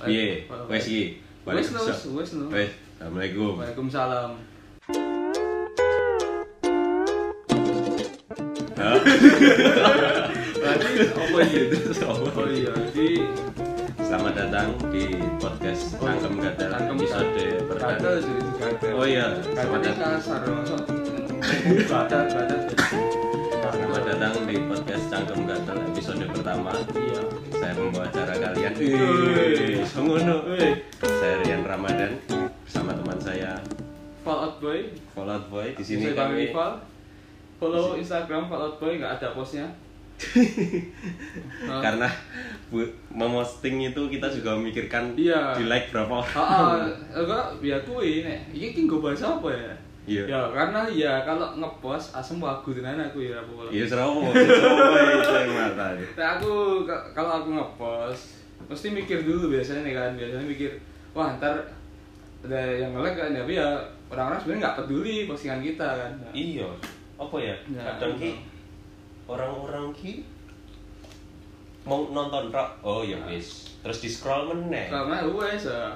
[0.00, 0.48] Piye?
[0.68, 1.20] Wes iki.
[1.44, 1.68] Wes
[2.08, 2.48] wes no.
[2.48, 2.72] Wes.
[2.96, 3.60] Assalamualaikum.
[3.60, 4.30] Waalaikumsalam.
[10.56, 11.64] Berarti apa iya?
[12.32, 13.08] Oh iya, di
[14.00, 15.04] Selamat datang di
[15.36, 17.30] podcast Tangkem Gatel Tangkem episode
[17.76, 18.92] gatel jadi gatel.
[18.96, 20.12] Oh iya, selamat datang.
[20.16, 20.40] kasar.
[21.92, 23.09] Gatel, gatel.
[23.70, 26.74] Selamat datang di podcast Cangkem Gatel episode pertama.
[26.90, 27.20] Iya.
[27.52, 28.72] Saya pembawa acara kalian.
[28.74, 29.86] Wih.
[29.86, 30.74] Wih.
[31.00, 32.12] Saya Rian Ramadan
[32.60, 33.54] bersama teman saya
[34.20, 34.90] Fall Out Boy.
[35.12, 35.70] Fallout Boy.
[35.72, 36.72] Di sini Saya kami Ival.
[37.56, 39.66] Follow Instagram Fall Out Boy nggak ada postnya.
[41.64, 42.08] Nah, karena
[42.68, 45.54] bu, memosting itu kita juga memikirkan Iya.
[45.54, 46.34] di like berapa Ah, orang.
[46.34, 46.78] ah,
[47.16, 48.50] enggak biar kuwi nek.
[48.50, 49.72] Iki ki nggo bahasa apa ya?
[50.10, 50.24] Iya.
[50.26, 55.86] Ya, karena ya kalau ngepost asem wagu tenan aku ya apa Iya itu yang mata.
[55.94, 58.24] Nah, aku ka- kalau aku ngepost
[58.66, 60.70] mesti mikir dulu biasanya nih kan biasanya mikir
[61.10, 61.54] wah ntar
[62.40, 63.68] ada yang nge-like kan tapi ya
[64.06, 66.66] orang-orang sebenarnya nggak peduli postingan kita kan Nah, Iya,
[67.16, 67.54] apa ya?
[67.68, 68.30] Ya, Kadang ki
[69.26, 70.12] orang-orang ki
[71.80, 73.72] mau nonton rock, oh ya wis.
[73.80, 74.92] Terus di scroll meneh.
[74.92, 75.88] karena wes ya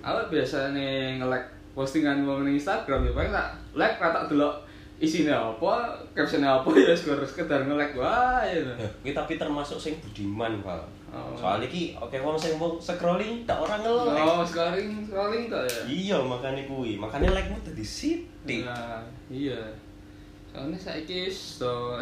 [0.00, 1.48] aku biasanya nge-like
[1.78, 3.48] postingan mau di Instagram ya paling tak
[3.78, 4.50] like kata dulu
[4.98, 8.58] isinya apa captionnya apa ya sekedar sekedar nge-like wah ya
[9.06, 10.82] Ya, tapi termasuk sing budiman, Pak.
[11.14, 11.32] Oh.
[11.38, 14.26] Soalnya ki oke wong sing mau scrolling tak orang nge-like.
[14.26, 16.98] oh scrolling scrolling kok ya Iya, makanya kuwi.
[16.98, 18.66] Makanya like-mu tadi sithik.
[18.66, 19.62] Nah, iya.
[20.50, 21.94] Soalnya saiki sto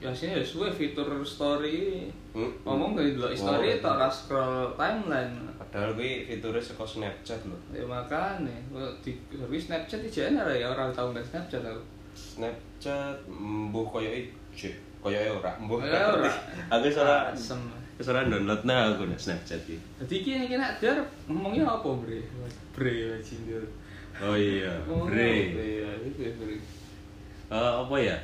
[0.00, 2.46] ya sih ya suwe fitur story Hmm.
[2.62, 3.90] ngomong dari dulu story Oh.
[3.98, 5.34] tak scroll timeline.
[5.58, 7.58] Padahal kuwi fiturnya saka Snapchat lho.
[7.68, 8.54] Ya makanya
[9.02, 11.82] di tapi Snapchat iki enak ya orang tahu nggak Snapchat aku.
[12.14, 15.82] Snapchat mbuh koyo IG, koyo ora mbuh.
[15.82, 16.30] Ya ora.
[16.74, 17.58] Aku ora Asem.
[17.98, 19.76] wis ora download nah aku nek Snapchat iki.
[20.00, 22.22] Jadi iki nek dar ngomongnya apa, Bre?
[22.72, 23.60] Bre cindir.
[24.22, 25.50] Oh iya, bre.
[25.50, 26.56] Bre.
[27.50, 28.14] Eh, apa ya?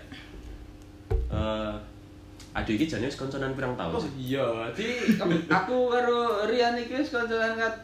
[1.28, 1.72] Eh
[2.52, 4.12] adik iki jane wis konconan pirang tahun Oh sih?
[4.16, 5.12] iya, jadi
[5.46, 7.74] aku karo Rian iki wis kancanan kat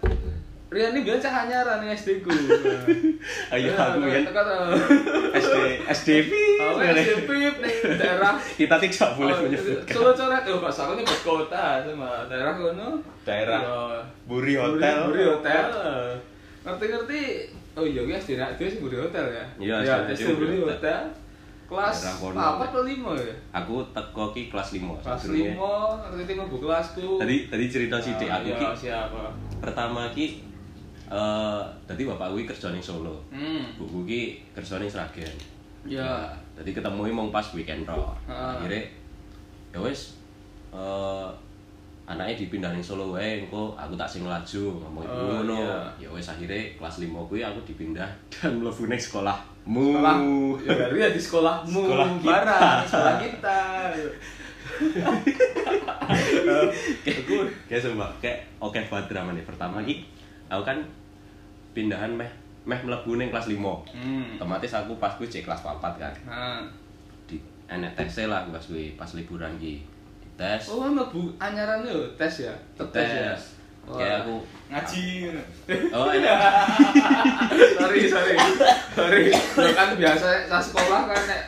[0.68, 2.32] Rian iki biasa hanyaran ning SD ku.
[3.52, 4.24] Ayo aku ya.
[5.34, 5.56] SD
[5.86, 6.32] SDP.
[6.58, 11.02] Oh, SD Pip ning daerah Kita tidak boleh Oh, menyebutkan Solo coret oh kok sakone
[11.02, 12.88] bos kota sama daerah kono.
[13.22, 14.00] Daerah Iya.
[14.24, 14.96] Buri Hotel.
[15.04, 15.64] Buri Hotel.
[16.64, 17.20] Ngerti-ngerti
[17.72, 19.44] Oh iya guys, di sing Buri Hotel ya.
[19.58, 21.04] Iya, ya, SD Buri Hotel.
[21.72, 23.32] Kelas apa atau lima ya?
[23.56, 25.00] Aku teko ki kelas 5.
[25.00, 27.16] Kelas lima, ngerti mlebu kelasku.
[27.16, 29.22] Tadi tadi cerita sithik Ah, aku iya, ki siapa?
[29.56, 30.26] pertama ki
[31.08, 33.16] eh tadi bapak kuwi kerja ning Solo.
[33.32, 33.72] Hmm.
[33.80, 34.20] Buku ki
[34.52, 35.32] kerja ning Sragen.
[35.88, 36.28] Ya.
[36.60, 38.12] Jadi ketemu mau pas weekend tok.
[38.28, 38.52] Heeh.
[38.60, 38.82] Akhirnya
[39.72, 40.20] ya wis
[40.76, 41.28] eh
[42.12, 45.56] anaknya dipindah ning Solo wae engko aku tak sing laju ngomong ibu Oh, ngono.
[45.56, 45.76] iya.
[45.98, 49.86] Ya wis akhirnya kelas 5 kuwi aku dipindah dan mlebu ning sekolahmu.
[49.94, 50.16] Sekolah,
[50.60, 52.26] ya dari ya di sekolahmu, Sekolah kita.
[52.26, 53.58] barang, sekolah kita.
[57.02, 57.34] Aku
[57.66, 59.44] kayak sumpah kayak oke banget drama nih.
[59.44, 60.04] Pertama ki
[60.46, 60.78] aku kan
[61.72, 62.28] pindahan meh
[62.62, 63.58] meh mlebu ning kelas 5.
[63.90, 64.36] Hmm.
[64.36, 66.14] Otomatis aku pas kuwi cek kelas 4 kan.
[66.24, 66.62] Nah.
[67.24, 69.82] Di enek tes lah pas kuwi pas liburan ki.
[70.42, 70.66] Tes.
[70.74, 72.54] Oh, mlebu anyaran yo tes ya.
[72.74, 73.30] Tes ya.
[73.86, 74.42] Kayak aku
[74.74, 75.30] ngaji.
[75.94, 76.38] Oh, enak.
[77.78, 78.34] sorry, sorry.
[78.90, 79.30] Sorry.
[79.30, 81.42] Lo kan biasa sa sekolah kan nek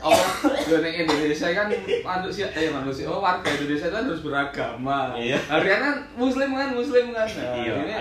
[0.00, 0.16] Oh,
[0.64, 1.68] yo ning Indonesia kan
[2.06, 5.12] manusia eh manusia oh warga Indonesia kan harus beragama.
[5.18, 5.36] Iya.
[5.50, 7.26] Harian kan muslim kan muslim kan.
[7.26, 7.74] Nah, Iya.
[7.82, 7.94] Ini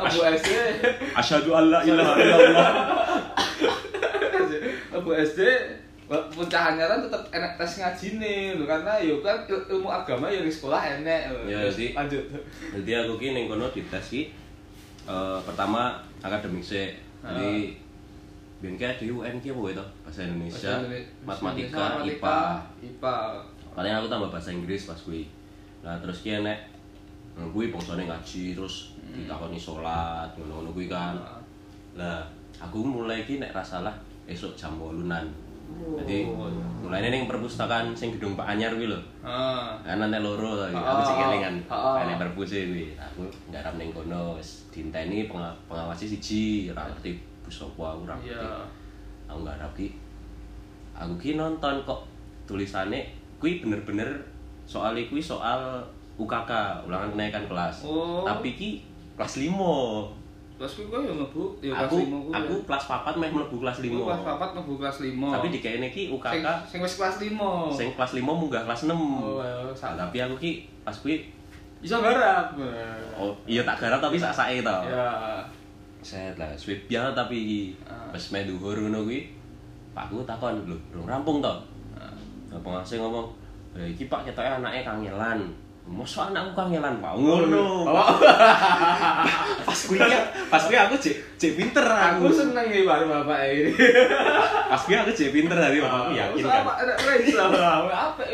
[0.00, 0.48] Abu SD
[1.12, 2.70] Asyhadu an la ilaha illallah.
[4.98, 5.40] Abu SD
[6.28, 10.42] pecahannya kan tetap enak tes ngaji nih lho karena yo kan il- ilmu agama yang
[10.42, 11.40] di sekolah enak lho.
[11.46, 12.24] Ya, jadi- lanjut
[12.72, 14.22] Jadi aku ki ning kono dites ki
[15.04, 16.92] eh, pertama akademik sih.
[17.20, 17.76] Jadi
[18.58, 19.84] biyen ki ada UN ki apa itu?
[20.02, 22.38] Bahasa Indonesia, Bahasa Indonesia, matematika, matematika, IPA.
[22.80, 23.16] IPA
[23.74, 25.26] Paling aku tambah bahasa Inggris pas kuwi.
[25.82, 26.58] Nah, terus ki enek
[27.34, 31.18] nah, kuwi bangsane ngaji terus ditakoni salat ngono-ngono kuwi kan.
[31.94, 32.22] Lah,
[32.56, 33.92] aku mulai ki nek ra salah
[34.24, 35.26] esuk jam 8-an.
[35.74, 36.26] Jadi
[36.78, 39.00] mulainya ning perpustakaan sing gedung Pak Anyar kuwi lho.
[39.20, 39.74] Ah.
[39.80, 40.76] kan ana loro to iki.
[40.76, 46.04] Ah, aku cek kelingan ah, perpus kuwi aku nggarap ning kono wis dinteni penga- pengawasi
[46.06, 48.60] siji ora ngerti bus apa aku ora ngerti Iya.
[49.24, 49.88] aku nggarap ki
[50.92, 52.00] aku ki nonton kok
[52.44, 53.00] tulisane
[53.38, 54.08] kuwi bener-bener
[54.64, 55.80] soal kuwi soal
[56.14, 56.50] UKK
[56.84, 58.22] ulangan kenaikan kelas Oh.
[58.22, 58.70] tapi ki
[59.14, 59.50] kelas 5
[60.64, 62.30] Kelas ku yang mlebu ya kelas aku 5 ku.
[62.32, 65.34] aku kelas 4 meh mlebu kelas Aku kelas 5 4 mlebu kelas 5.
[65.36, 67.36] tapi dikene ki sing UKK sing wis kelas 5.
[67.68, 70.08] sing kelas 5 munggah kelas 6 Oh, ya, Nah, salah.
[70.08, 70.50] tapi aku ki
[70.80, 71.28] pas kuwi
[71.84, 72.56] Iso garap.
[73.12, 74.76] Oh, iya tak garap tapi sak-sake to.
[74.88, 75.44] Ya.
[76.00, 78.08] Set lah, sweet biasa tapi iki Ah.
[78.08, 79.28] pas meh dhuwur ngono kuwi.
[79.92, 81.52] Pakku takon, "Lho, rampung to?"
[81.92, 82.08] Ah.
[82.48, 83.28] Nah, pengasih ngomong,
[83.76, 85.44] "Eh, iki Pak ketoke anake kangelan."
[85.84, 87.12] Mosok anakku kangelan, Pak.
[87.12, 87.84] Ngono.
[89.68, 90.00] Pas kuwi
[90.48, 92.32] pas kuwi aku cek cek pinter aku aku.
[92.32, 93.68] seneng iki baru bapak ini.
[94.72, 96.64] Pas kuwi aku cek pinter tadi bapakku yakin kan.
[96.64, 98.24] Apa?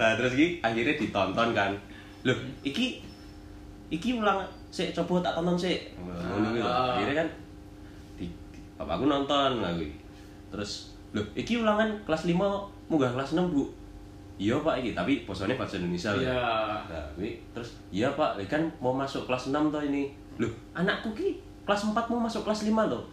[0.00, 1.70] Nah, terus iki akhirnya ditonton kan.
[2.24, 3.04] Loh, iki
[3.92, 4.40] iki ulang
[4.72, 5.92] sik coba tak tonton sik.
[6.00, 6.70] Ngono kuwi lho.
[6.72, 6.96] Ah.
[6.96, 7.28] Akhirnya kan
[8.16, 8.24] di,
[8.56, 9.92] di- bapakku nonton lah kuwi.
[10.48, 12.32] Terus, loh, iki ulangan kelas 5
[12.88, 13.68] munggah kelas 6, Bu.
[14.36, 16.20] Iya, Pak iki, tapi bosone bahasa Indonesia lho.
[16.28, 16.36] Iya.
[16.84, 17.08] Nah,
[17.56, 20.12] terus, iya, Pak, ini kan mau masuk kelas 6 toh ini.
[20.36, 23.04] Loh, anakku ki kelas 4 mau masuk kelas 5 toh.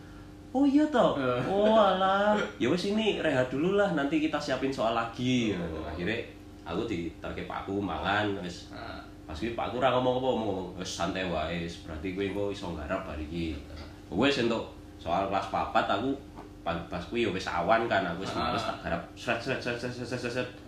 [0.54, 1.18] Oh iya toh.
[1.18, 1.42] Eh.
[1.50, 2.38] Oh alah.
[2.62, 5.50] Ya wis ini rehat dulu lah nanti kita siapin soal lagi.
[5.58, 5.82] Oh.
[5.82, 6.22] Akhirnya
[6.62, 11.26] aku diterke pakku mangan wis Nah, pas kuwi pakku ora ngomong apa ngomong wis santai
[11.26, 13.58] wae wis berarti kowe engko iso nggarap hari iki
[14.14, 14.62] wis entuk
[15.02, 16.14] soal kelas papat aku
[16.64, 18.54] pas kuwi ya wis awan kan aku wis Ah.
[18.54, 20.48] males tak garap sret sret sret sret sret sret, sret.
[20.48, 20.63] nah.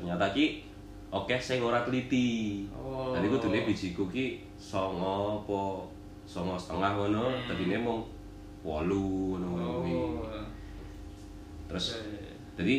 [0.00, 0.64] Ternyata ki
[1.12, 3.12] oke sing ora teliti Oh.
[3.12, 5.60] Jadi kudune bijiku ki songo apa
[6.24, 7.84] songo setengah ngono Hmm.
[7.84, 8.00] mung
[8.64, 8.88] 8
[9.36, 9.92] ngono kuwi.
[9.92, 10.24] Oh.
[11.68, 12.28] Terus Oke.
[12.56, 12.74] jadi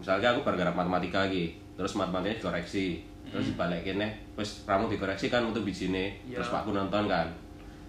[0.00, 2.86] misalnya aku bergarap matematika lagi terus matematikanya dikoreksi
[3.28, 6.40] terus dibalik kene wis ramu dikoreksi kan untuk bijine Iya.
[6.40, 7.28] terus pakku nonton kan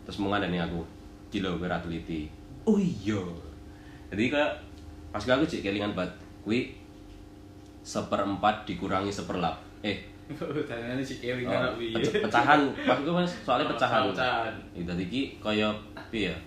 [0.06, 0.84] terus mau ngandani aku
[1.28, 2.30] kilo ora teliti
[2.64, 3.18] oh iya
[4.14, 4.52] jadi kayak
[5.10, 6.14] pas aku cek kelingan banget
[6.46, 6.70] kuwi
[7.84, 9.60] seperempat dikurangi seperlap.
[9.84, 10.00] Eh.
[11.04, 12.60] Si oh, pece- pecahan.
[12.88, 14.04] Pas itu mas soalnya Oh, pecahan.
[14.72, 15.68] itu tadi ki kaya
[16.10, 16.38] piye ya?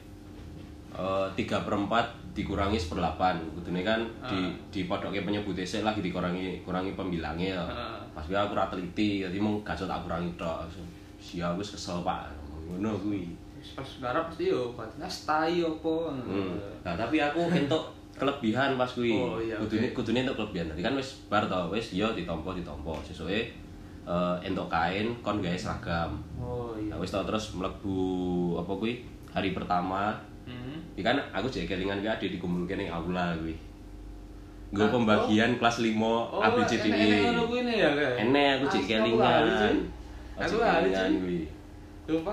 [0.97, 4.53] Eh, tiga perempat dikurangi seperdelapan kudune kan di Ah.
[4.73, 8.01] di podoke penyebut esek lagi dikurangi kurangi pembilangnya Ah.
[8.17, 10.65] pas gue aku ora teliti jadi mau gak tak kurangi tok.
[11.21, 12.33] Sia wis kesel pak.
[12.73, 13.29] Ngono kuwi.
[13.77, 16.09] Pas garap pasti yo, berarti stay opo.
[16.09, 16.81] hmm.
[16.87, 17.83] nah tapi aku entuk
[18.17, 19.95] kelebihan pas kuwi Oh, iya, kudune oke.
[19.95, 23.47] kudune entuk kelebihan tadi kan wis bar to wis yo ditompo ditompo sesuai eh
[24.41, 26.91] entuk kain kon gawe seragam Oh iya.
[26.91, 27.99] Nah, wis terus mlebu
[28.57, 30.17] apa kuwi hari pertama
[30.47, 30.79] Hmm.
[30.97, 33.51] Kan aku cek kelingan ki ade dikumpulke ning aula kuwi.
[34.71, 37.75] Nggo Ah, pembagian kelas 5 Oh, A B C D enek- enek ngono kuwi ne
[37.75, 37.91] ya?
[38.17, 39.75] Enek aku aku kelingan.
[40.39, 41.11] Aku lali, Nah,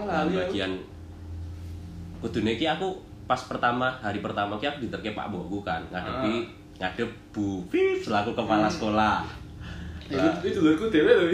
[0.06, 0.38] lali aku.
[0.38, 0.71] bagian
[2.21, 2.89] kudune ki aku
[3.24, 6.44] pas pertama hari pertama ki aku diterke Pak Mbokku kan ngadepi
[6.75, 9.24] ngadep Bu Viv selaku kepala sekolah.
[10.04, 11.25] Ya, itu- dulurku dhewe lho.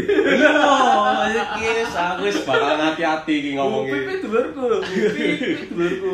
[0.62, 3.98] Oh, iki wis aku wis bakal hati-hati iki ngomong iki.
[3.98, 6.14] itu dulurku, Bupip itu dulurku.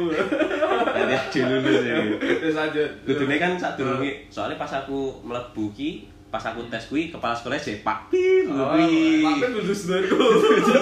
[0.88, 1.94] Hati-hati dulu sih.
[2.16, 2.90] Terus lanjut.
[3.04, 7.80] Kudune kan sadurunge, soalnya pas aku mlebu ki, pas aku tes kuwi kepala sekolah sih
[7.80, 9.24] Pak Pip Oh, kuwi.
[9.24, 10.18] Pak Pip dulur dulurku.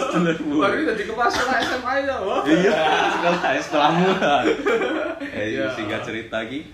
[0.10, 0.56] dulurmu.
[0.57, 2.42] Baru ini jadi kepala sekolah SMA ya, wah.
[2.44, 2.74] Iya,
[3.12, 4.07] sekolah sekolahmu.
[5.34, 5.66] Eh, Iya.
[5.69, 6.66] singkat cerita ki.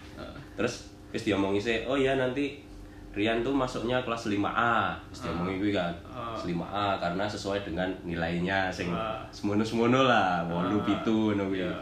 [0.53, 0.73] Terus
[1.09, 2.65] wis diomongi sih, oh ya nanti
[3.09, 4.93] Rian tuh masuknya kelas 5A.
[5.09, 5.89] Wis diomongi kuwi kan.
[6.07, 6.31] Ah.
[6.31, 9.25] Kelas 5A karena sesuai dengan nilainya sing Ah.
[9.29, 11.01] semono-semono lah, 8 Ah.
[11.01, 11.59] 7 ngono kuwi.
[11.59, 11.73] Iya.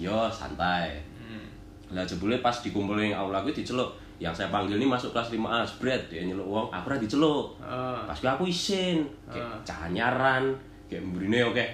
[0.00, 0.96] Yo santai.
[1.18, 1.44] Hmm.
[1.90, 3.92] Lah jebule pas dikumpulin aula kuwi diceluk.
[4.16, 7.52] Yang saya panggil ini masuk kelas 5A, spread dia nyeluk uang, aku ora diceluk.
[7.58, 8.00] Ah.
[8.02, 9.60] Pas kuwi aku isin, kayak Ah.
[9.62, 10.44] canyaran,
[10.86, 11.64] kayak mburine oke.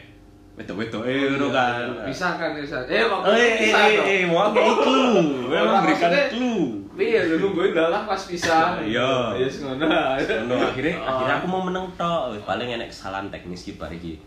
[0.53, 1.87] Wedok-wedok eh ngono kan.
[2.05, 2.77] Bisa kan, bisa.
[2.85, 5.17] Eh, mau Oh, eh, eh, bisa eh, eh, mau kayak clue.
[5.49, 5.81] Memberikan
[6.13, 6.65] maksudnya- clue.
[6.93, 8.57] Iya, lu nungguin dalam pas bisa.
[8.85, 9.33] Iya.
[9.33, 9.89] Yes, ngono.
[9.89, 11.09] Ngono akhirnya Oh.
[11.09, 12.37] akhirnya aku mau menang tok.
[12.45, 14.21] Paling enek kesalahan teknis ki bar iki.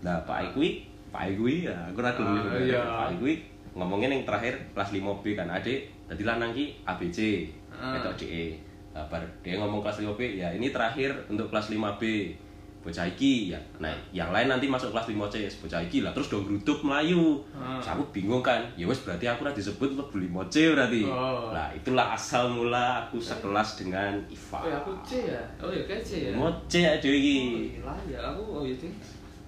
[0.00, 2.62] Lah Pak Ikwi, Pak Ikwi ya aku ra Ah, nyebut.
[2.62, 2.80] iya.
[2.80, 3.34] Pak Ikwi
[3.74, 7.94] ngomongin yang terakhir kelas 5B kan adik tadi lanang ki ABC Ah.
[7.96, 8.58] atau DE.
[8.90, 12.34] Lah bar dia ngomong kelas 5B ya ini terakhir untuk kelas 5B.
[12.80, 13.60] Bocah iki ya.
[13.76, 17.36] Nah, yang lain nanti masuk kelas 5C, bocah iki lah terus dong grutup Melayu.
[17.52, 17.76] Ah.
[17.76, 18.64] Terus aku bingung kan.
[18.72, 21.04] Ya wes berarti aku ora disebut level 5C berarti.
[21.04, 21.52] Oh.
[21.52, 24.58] Lah itulah asal mula aku sekelas dengan Iva.
[24.58, 25.40] Oh, ya aku C ya.
[25.60, 26.32] Oh, ya kayak C ya.
[26.32, 27.36] Mau C aja Oh, iki.
[27.76, 28.88] gila ya aku oh itu.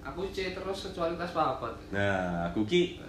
[0.04, 1.72] Aku C terus kecuali kelas papat.
[1.88, 3.00] Nah, aku ki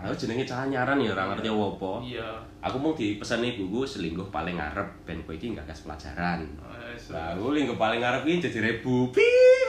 [0.00, 1.92] aku jenenge cah nyaran ya ora ngerti apa.
[2.00, 2.28] Iya.
[2.64, 6.40] Aku mau dipesan ibuku selingkuh paling ngarep ben kowe iki gagas pelajaran.
[6.56, 7.12] Oh, ya, yes.
[7.12, 9.12] Lah, aku lingkuh paling ngarep iki jadi rebu.
[9.12, 9.68] Pir,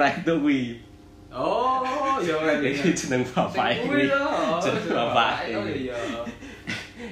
[0.00, 0.62] ra itu kuwi.
[1.28, 2.64] Oh, ya kan.
[2.64, 4.08] Iki jeneng bapak iki.
[4.08, 5.32] Oh, Jeneng bapak.
[5.52, 5.96] Oh iya.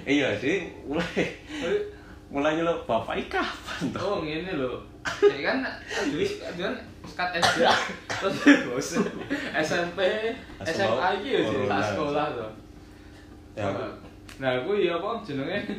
[0.08, 0.88] Iya, Dik.
[0.88, 1.22] Mulai
[2.32, 4.00] mulai nyeluk bapak iki kapan to?
[4.00, 4.80] Oh, ngene lho.
[5.22, 6.20] Ya kan aduh
[6.58, 6.74] kan
[7.06, 7.58] skat SD
[8.08, 8.36] terus
[8.66, 8.88] bos
[9.56, 9.98] SMP
[10.60, 11.78] SMA iki ya jadi Corona.
[11.80, 12.48] sekolah to.
[13.54, 13.66] Ya,
[14.36, 15.58] Nah, aku ya apa jenenge?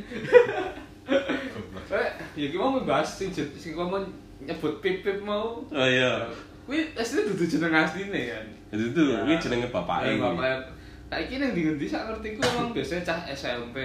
[1.88, 3.96] Eh, ya ki mau bahas sing sing mau
[4.39, 5.63] nyebut pip-pip mau.
[5.63, 6.27] Oh iya.
[6.67, 8.46] kuwi asline dudu jeneng asline kan.
[8.75, 9.24] Itu tuh, Ya.
[9.24, 10.12] ini jenenge bapake.
[10.12, 10.67] Eh, bapak
[11.07, 13.77] Saiki ning ndi-ndi sak ngerti ku emang biasanya cah SMP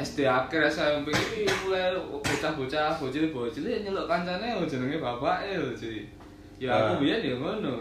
[0.00, 6.08] SD akhir SMP iki mulai bocah-bocah bocil-bocil ya nyeluk kancane oh, jenenge bapake lho, Ci.
[6.56, 6.92] Ya Ah.
[6.92, 7.72] aku biyen ya ngono.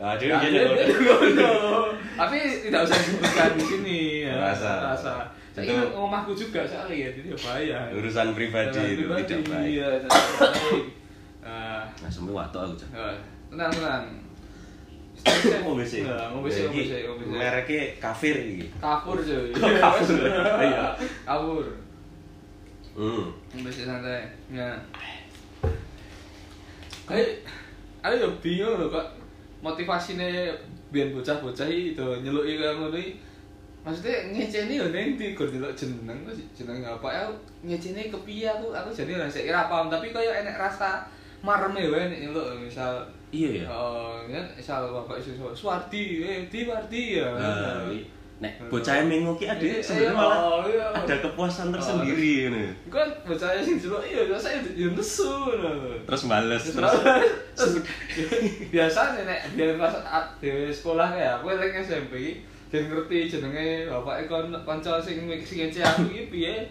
[0.00, 1.52] Nah, dia Ya, dia dia- ngono.
[2.16, 4.32] Tapi tidak usah disebutkan di sini ya.
[4.38, 4.72] Rasa.
[4.88, 5.14] Rasa.
[5.50, 7.78] Saya Itu- ingin rumahku juga soalnya ya, jadi ya bahaya.
[7.92, 9.68] urusan pribadi itu tidak baik.
[9.68, 10.84] Iya, tidak baik.
[11.40, 13.16] Ah, Nah, sampai waktu aku ah,
[13.48, 14.04] tenang tenang.
[15.20, 16.00] Iki sih,
[16.32, 16.64] ngombe sih.
[17.28, 18.66] Mereknya kafir iki.
[18.80, 19.52] Kapur cuy.
[19.84, 20.08] Kapur.
[20.64, 20.96] Iya.
[21.28, 21.64] Kapur.
[22.96, 23.28] Hmm.
[23.68, 24.24] Sih santai.
[24.48, 24.72] Ya.
[27.10, 27.26] Ayo,
[28.06, 29.06] ayo yo bingung lho kok
[29.60, 30.54] motivasine
[30.94, 33.18] biyen bocah-bocah do nyeluki kaya ngono iki.
[33.80, 37.24] Maksudnya ngeceni yo ning ndi gur delok jeneng kok jeneng apa ya
[37.64, 41.02] ngeceni kepiye aku aku jadi ora sik kira paham tapi kaya enek rasa
[41.40, 43.00] mareme wae nek nyeluk misal
[43.30, 43.66] Iya ya.
[43.70, 47.30] Oh, kan misal bapak isu Suwardi, eh di Wardi ya.
[47.30, 47.86] Nah,
[48.40, 50.86] nek bocah mengo ki ada Iya, sebenarnya malah iya.
[50.96, 52.72] ada kepuasan tersendiri ngono.
[52.88, 55.52] Kan bocahnya sing jeluk iya biasa ya nesu.
[56.08, 56.94] Terus bales terus
[57.52, 57.72] Terus
[58.74, 59.94] biasa nek biar pas
[60.40, 62.40] di sekolah ya, aku eling SMP
[62.72, 66.64] dan ngerti jenenge bapak kon kanca sing sing ngece aku iki piye.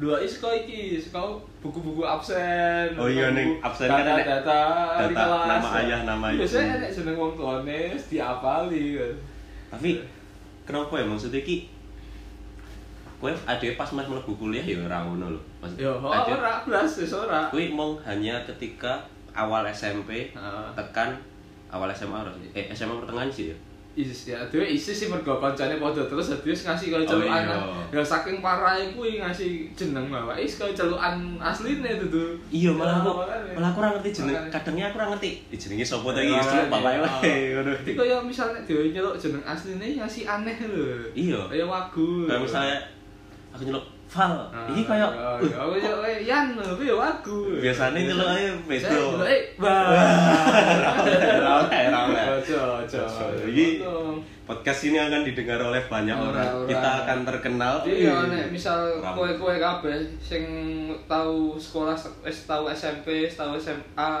[0.00, 2.96] Dua is kok iki, kau buku-buku absen.
[2.96, 4.60] Oh iya, ning absen kan data, enek data,
[5.04, 6.40] data, nama ayah, nama ibu.
[6.42, 9.14] Biasanya enek jeneng wong tuane diapali kan.
[9.76, 9.90] Tapi
[10.64, 11.68] kenapa ya maksudnya ki
[13.22, 15.40] kowe ade pas mas mlebu kuliah ya ora ngono lho.
[15.62, 17.46] Maksudnya Yo, oh, ora blas wis ora.
[17.54, 20.34] Kuwi mong hanya ketika awal SMP
[20.74, 21.14] tekan
[21.70, 22.50] awal SMA sih?
[22.56, 23.56] Eh SMA pertengahan sih ya.
[23.92, 27.44] Isis ya, dhewe isis sih mergo kancane padha terus terus ngasih kaya Oh, celukan.
[27.44, 27.60] iya.
[27.92, 32.40] Ya saking parahe kuwi ngasih jeneng bapak is kaya celukan asline dudu.
[32.48, 33.52] Iya malah aku makanya.
[33.52, 34.48] malah aku ora ngerti jeneng.
[34.48, 35.30] Kadangnya aku ora ngerti.
[35.52, 36.32] Eh, jenenge sapa ta iki?
[36.72, 37.04] Bapake oh.
[37.04, 37.72] wae ngono.
[37.84, 40.84] Jadi kaya misalnya dhewe nyeluk jeneng asline ngasih aneh lho.
[41.12, 41.40] Iya.
[41.52, 42.24] Kaya wagu.
[42.24, 42.76] Kayak misalnya
[43.52, 45.72] aku nyeluk Val, Ah, iki kaya uh, iya, aku
[46.04, 47.48] eh, Yan lho, tapi ya wagu.
[47.56, 48.92] biasanya nyeluk ae bedo.
[49.16, 49.24] nyeluk
[49.56, 49.88] bah.
[51.32, 52.24] Ora oleh, ora oleh.
[52.36, 53.00] Ojo, ojo.
[53.48, 54.20] Iki Ojo.
[54.44, 56.50] podcast ini akan didengar oleh banyak Ora, orang.
[56.54, 56.68] ora.
[56.68, 57.74] Kita akan terkenal.
[57.82, 60.44] Iya, nek misal kowe-kowe kabeh sing
[61.08, 64.12] tau sekolah wis tau SMP, tau SMA,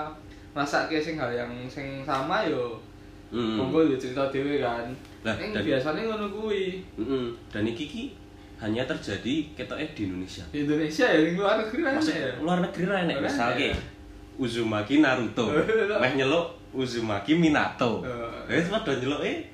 [0.52, 2.80] masake sing hal yang sing sama yo.
[3.28, 3.60] Mm.
[3.60, 4.88] Monggo yo cerita dhewe kan.
[5.20, 6.80] Lah, biasane ngono kuwi.
[6.96, 7.36] Mm-mm.
[7.48, 8.04] Dan iki ki
[8.62, 10.44] hanya terjadi ketoknya di Indonesia.
[10.54, 12.32] Di Indonesia ya ning luar negeri Maksudnya ya.
[12.38, 13.58] luar negeri lah nek Ora misal ya.
[13.58, 13.68] ki
[14.38, 15.46] Uzumaki Naruto.
[16.02, 18.00] Meh nyeluk Uzumaki Minato.
[18.48, 18.62] Eh.
[18.62, 19.50] Eh padha nyeluk eh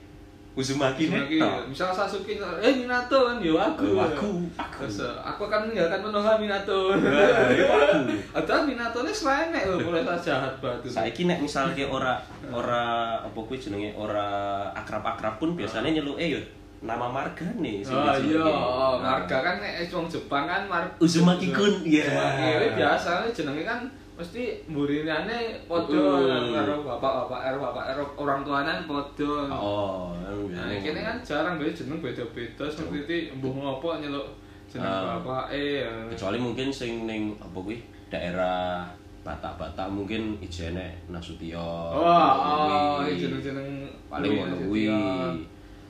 [0.58, 1.70] Uzumaki Lagi, Neto.
[1.70, 3.94] misal Sasuke eh Minato kan yo aku.
[3.94, 4.84] Oh, aku, aku.
[5.22, 6.90] Aku akan meninggalkan Konoha Minato.
[6.94, 8.10] Aku.
[8.34, 10.90] Atau Minato ini selain nek lho mulai tak jahat batu.
[10.90, 12.18] Saiki nek misal ki ora
[12.50, 12.84] ora
[13.22, 16.40] apa kuwi jenenge ora akrab-akrab pun biasanya nyeluk eh yo
[16.78, 19.18] nama marga nih sing Oh iya, oh, Nah.
[19.18, 22.06] marga kan nek wong Jepang kan mar Uzumaki kun, iya.
[22.06, 23.80] Uzumaki kuwi biasa jenenge kan
[24.14, 26.50] mesti murinane padha Uh.
[26.50, 29.32] karo bapak-bapak er bapak er orang tuane padha.
[29.48, 34.26] Oh, Nah, biasanya kene kan jarang bae jeneng beda-beda seperti mbuh ngopo nyeluk
[34.66, 35.18] jeneng Ah.
[35.18, 35.90] bapake ya.
[36.10, 38.86] kecuali mungkin sing ning apa kuwi daerah
[39.18, 41.58] Batak-Batak mungkin ijene Nasution.
[41.92, 44.86] Oh, oh, jeneng-jeneng paling ngono kuwi.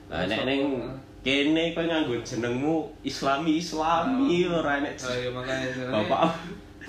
[0.09, 0.61] Lah nek ning
[1.21, 2.75] kene kowe nganggo jenengmu
[3.05, 6.33] Islami Islami ora enek Oh iya jenenge Bapak.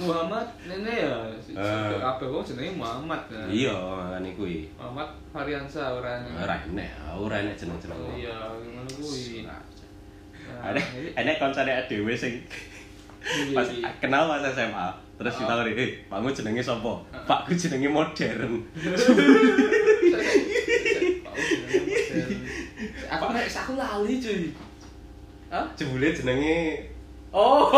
[0.00, 1.12] Muhammad nene ya.
[1.52, 1.92] Ah.
[1.92, 3.20] Kabeh wong jenenge Muhammad.
[3.28, 3.44] ya.
[3.44, 4.64] Iya, makane kuwi.
[4.80, 8.00] Muhammad Variansa ora Ora enek, ora enek jeneng-jeneng.
[8.00, 9.44] Oh iya, ngono kuwi.
[9.44, 9.60] Nah,
[10.40, 12.40] Nah, Ada ini- enek kancane dhewe sing
[13.20, 13.86] Iya, pas iya.
[14.00, 15.44] kenal pas SMA terus Oh.
[15.44, 16.96] ditawari, "Eh, Pakmu jenenge sapa?"
[17.28, 18.64] "Pakku jenenge modern."
[23.70, 24.50] Aku lali cuy.
[25.46, 25.62] Hah?
[25.78, 26.90] Jebule jenenge
[27.30, 27.70] Oh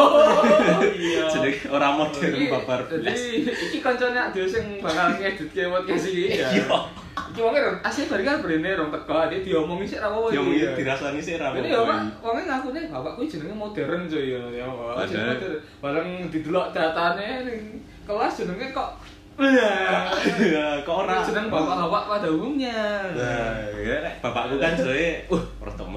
[0.96, 1.28] iya.
[1.36, 3.20] jenenge ora modern babar Jadi blas.
[3.68, 6.48] iki kancane dhewe sing bakal ngedit ke podcast iki ya.
[6.56, 6.64] Iya.
[7.12, 7.52] Iki wong
[7.84, 10.72] asli bari kan brene rong teko, dia diomongi sik ra iki, mungkin ya.
[10.72, 14.40] dirasani sih ra ya Pak, wongnya ngakune bapak kuwi jenenge modern cuy ya.
[14.48, 15.36] Ya modern.
[15.84, 17.60] Bareng didelok datane ning
[18.08, 18.96] kelas jenenge kok
[20.82, 23.08] Kok ora jeneng bapak-bapak pada umumnya.
[23.16, 25.42] Nah, ya bapakku kan jare, uh,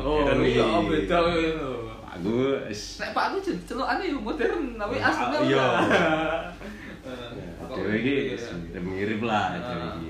[0.07, 0.87] Oh modern iya, iki.
[0.87, 1.17] beda.
[2.15, 2.31] Aku
[2.71, 3.11] wis Nek
[3.43, 5.65] jen celukane yo modern, tapi aslinya iya.
[5.67, 5.83] ora.
[7.75, 9.59] dhewe iki wis mirip-mirip lah Ah.
[9.59, 10.09] dhewe iki.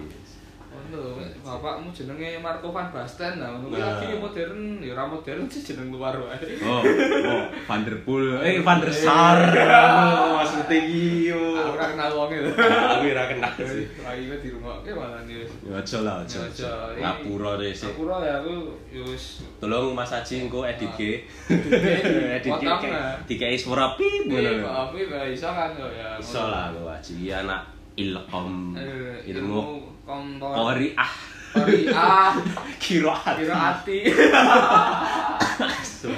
[0.96, 4.00] Lho, bapakmu jenenge Marco van Basten nah ngono Nah.
[4.00, 6.40] lagi modern, ya ora modern sih jeneng luar wae.
[6.64, 9.40] Oh, oh, Van der Poel, eh Van der Sar.
[9.52, 11.42] Oh, Maksudnya iki yo.
[11.60, 12.52] Aku ora kenal wonge lho.
[12.56, 13.86] Aku ora kenal sih.
[14.00, 15.44] Lagi di rumah, oke malah nih.
[15.68, 16.42] Ya aja lah, aja.
[16.56, 16.74] Ya.
[17.04, 17.92] Ngapura sih.
[18.00, 18.54] Ora ya aku
[18.90, 21.28] ya wis Tolong Mas Aji engko edit ge.
[21.50, 22.70] Edit ge.
[23.30, 24.96] Dikai suara pip Iya, ngono.
[24.96, 26.16] ya iso kan yo ya.
[26.16, 27.62] Iso lah aku Aji anak
[27.96, 30.54] ilkom Eh, ilmu kontor.
[30.54, 31.14] kori ah
[31.56, 32.36] Kori ah.
[32.76, 33.40] kiroat.
[33.40, 34.12] Kira hati.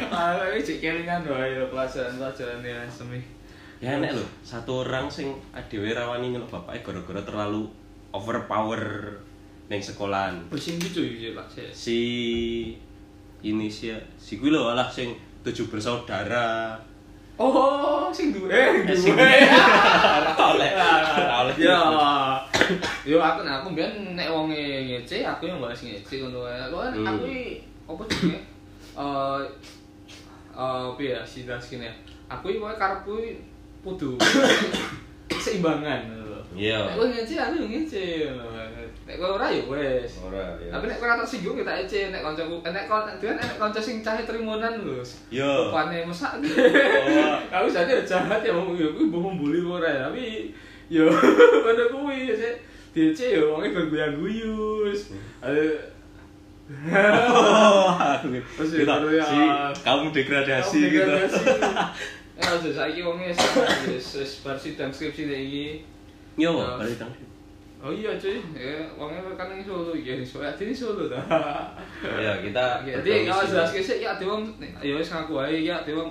[0.10, 3.22] Ah, ini cek kelingan wae lho pelajaran-pelajaran ya semi.
[3.78, 7.70] Ya enek lho, satu orang sing adewe rawani nyeluk bapake gara-gara terlalu
[8.10, 9.14] overpower
[9.70, 10.42] ning sekolahan.
[10.50, 11.54] Pusing gitu ya Pak.
[11.70, 12.00] Si
[13.46, 15.14] ini sih si kuwi lho alah sing
[15.46, 16.74] tujuh bersaudara.
[17.38, 18.50] Oh, sing duwe.
[18.50, 19.46] Eh, sing duwe.
[19.46, 20.72] Ora oleh.
[20.74, 21.54] Ora oleh.
[21.62, 21.78] Ya.
[23.06, 26.50] Yo aku nah aku mbiyen nek wong ngece, aku yang bahas ngece ngono.
[26.74, 27.06] Lo kan Hmm.
[27.08, 27.30] aku
[27.88, 28.40] apa jenenge?
[28.98, 29.40] Eh
[30.58, 31.86] eh piye ya sih sini.
[32.28, 33.22] Aku iki karepku
[33.86, 34.18] kudu
[36.27, 36.27] lho.
[36.58, 36.90] Iya.
[36.90, 38.06] Nek kowe ngece aku yo ngece.
[39.06, 40.12] Nek kowe ora yo wes.
[40.26, 40.74] Ora ya.
[40.74, 43.78] Tapi nek kowe ora tersinggung ya tak ece nek kancaku nek kon nek nek kanca
[43.78, 45.06] sing cahe trimonan lho.
[45.30, 45.70] Yo.
[45.70, 46.42] Rupane mesak.
[46.42, 47.62] Oh.
[47.62, 50.50] Aku sadar jahat ya mau ya kuwi mbok membuli ora ya, tapi
[50.90, 52.54] yo ngono kuwi ya sih.
[52.98, 55.14] DC yo wonge bergoyang-guyus.
[55.46, 55.94] Ada
[56.68, 57.96] Oh,
[58.60, 59.24] Terus ya, kita ya.
[59.24, 59.40] si
[59.88, 61.16] kaum degradasi gitu.
[62.36, 63.40] Ya aja saiki wonge wis
[63.88, 65.68] wis wis bar sidang skripsi iki.
[66.38, 66.78] Yo, Ya.
[66.78, 67.10] balik tang.
[67.78, 71.22] Oh iya cuy, ya wonge kan ning Solo ya Solo ati Solo ta.
[72.02, 74.50] Ya, kita Jadi kalau jelas kesek ya ade wong
[74.82, 76.10] ya wis ngaku ae ya ade wong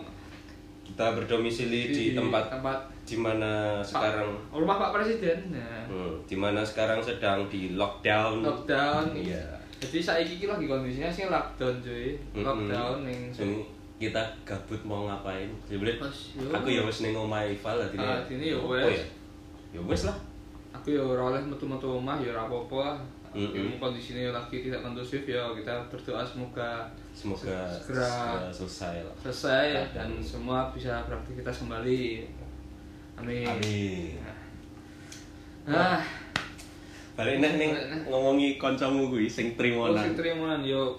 [0.87, 5.50] kita berdomisili di tempat tempat di mana sekarang rumah Pak Presiden.
[5.50, 8.47] Nah, hmm, di mana sekarang sedang di lockdown.
[8.47, 9.11] lockdown.
[9.14, 9.42] Iya.
[9.83, 12.14] Jadi saiki iki lagi kondisinya sih lockdown cuy.
[12.35, 13.35] Lockdown ning
[13.99, 15.50] kita gabut mau ngapain?
[15.66, 15.99] Sebenarnya
[16.54, 19.02] aku ya wis ning omahe Ival lah Ah, dini ya Apa wes.
[19.76, 19.80] Ya?
[19.80, 20.16] Ya wes lah.
[20.73, 22.97] Aku ya ora oleh metu-metu omah ya ora apa-apa lah.
[23.37, 23.52] Mm-mm.
[23.52, 28.09] Ini kondisinya lagi tidak kondusif ya kita berdoa semoga Semoga Segera.
[28.09, 29.14] segera selesai lah.
[29.21, 32.25] selesai dan semua bisa beraktivitas kembali.
[33.21, 33.45] Amin.
[33.45, 34.17] Amin.
[35.69, 36.00] Ah,
[37.17, 37.73] Balik Balik neh.
[38.08, 40.00] ngomongi kancamu kuwi sing oh trimonan.
[40.00, 40.97] sing trimonan yo.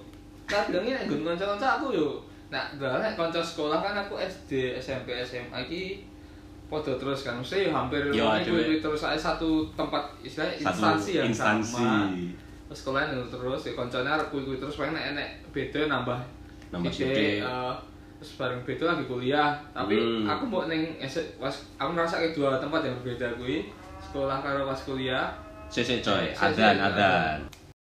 [0.50, 2.10] Nek nggon kanca-kanca aku yo.
[2.50, 6.06] Nah, nek kanca sekolah kan aku SD, SMP, SMA iki
[6.68, 8.60] podo terus kan mesti hampir Yo, ini adewe.
[8.62, 11.72] kuwi terus ae satu tempat istilahnya Satu instansi yang instansi.
[11.72, 12.12] sama
[12.68, 16.20] terus yang terus ya koncone arep kuwi terus pengen nek enek beda nambah
[16.68, 17.48] Nambah sithik, sithik.
[17.48, 17.74] eh,
[18.18, 20.28] terus bareng beda lagi kuliah tapi Hmm.
[20.28, 21.00] aku mau neng
[21.38, 25.32] pas aku ngerasa kayak dua tempat yang berbeda kuwi sekolah karo pas kuliah
[25.68, 27.38] Sik coy, adan sik, adan.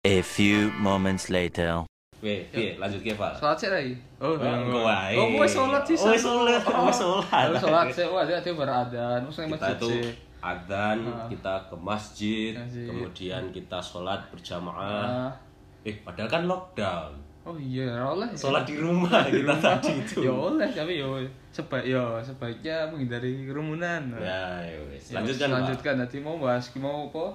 [0.04, 1.84] A few moments later.
[2.20, 3.33] Weh, piye lanjut ke Val?
[3.33, 5.16] sholat sih lagi oh engko wae.
[5.16, 7.48] oh gue sholat sih Oh, wis sholat, wis sholat.
[7.48, 10.04] oh sholat sih wah dia dia beradan kita masjid tuh sih
[10.40, 11.28] adzan, Ah.
[11.28, 12.88] kita ke masjid, Masjid.
[12.88, 15.28] kemudian kita sholat berjamaah.
[15.28, 15.33] Ah.
[15.80, 17.12] Eh, padahal kan lockdown.
[17.40, 20.24] oh iya oleh Sholat di rumah kita tadi itu.
[20.24, 25.09] ya oleh tapi yo sebaik yo sebaiknya menghindari kerumunan Ya, ya wes.
[25.09, 25.56] Ya, Lanjutkan, Pak.
[25.56, 27.33] lanjutkan nanti mau bahas mau apa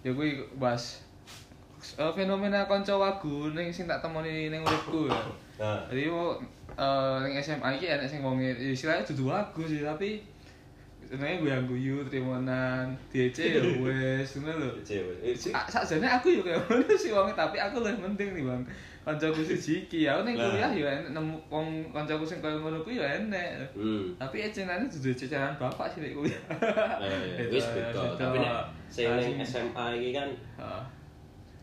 [0.00, 1.04] ya gue bahas
[1.94, 5.20] eh, fenomena konco wagu ning sing tak temoni ning uripku ya.
[5.62, 6.34] Nah, jadi mau
[7.22, 10.20] ning SMA iki enek sing wong istilahnya dudu wagu sih tapi
[11.06, 14.70] sebenarnya gue yang guyu trimonan DC ya wes ngono lho.
[14.82, 15.54] Sih.
[15.54, 18.62] Ah, sakjane aku yo kayak ngono sih wong tapi aku lebih penting nih bang
[19.06, 22.98] kancaku siji iki ya ning kuliah yo enek nemu wong kancaku sing koyo ngono kuwi
[22.98, 23.70] yo enek.
[23.78, 24.18] Hmm.
[24.18, 26.42] tapi ecenane dudu ceceran bapak sih nek kuliah.
[26.98, 28.02] Ya, wis beda.
[28.20, 28.54] Tapi nek
[28.90, 30.28] sing ning SMA iki kan.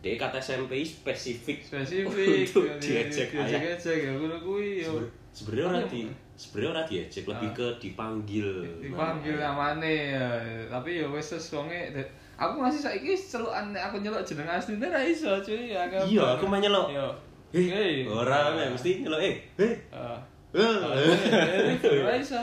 [0.03, 3.55] Dia kata SMP spesifik spesifik untuk diejek ayah.
[3.55, 4.99] diejek ya ngono kuwi yo
[5.31, 7.55] Sebenarnya ora di sebenarnya ora diejek, lebih Ah.
[7.55, 8.47] ke dipanggil.
[8.77, 10.27] dipanggil namane ya
[10.67, 11.89] tapi ya wis ses wonge
[12.35, 16.45] aku masih saiki celukan aku nyeluk jeneng asline ra iso cuy ya kan Iya, aku
[16.45, 16.91] mah nyeluk.
[16.91, 17.07] yo
[17.49, 19.35] Eh, ora mesti nyeluk eh.
[19.57, 19.73] Eh.
[19.89, 20.17] Ah.
[20.51, 21.77] Eh.
[21.81, 22.37] Ora iso.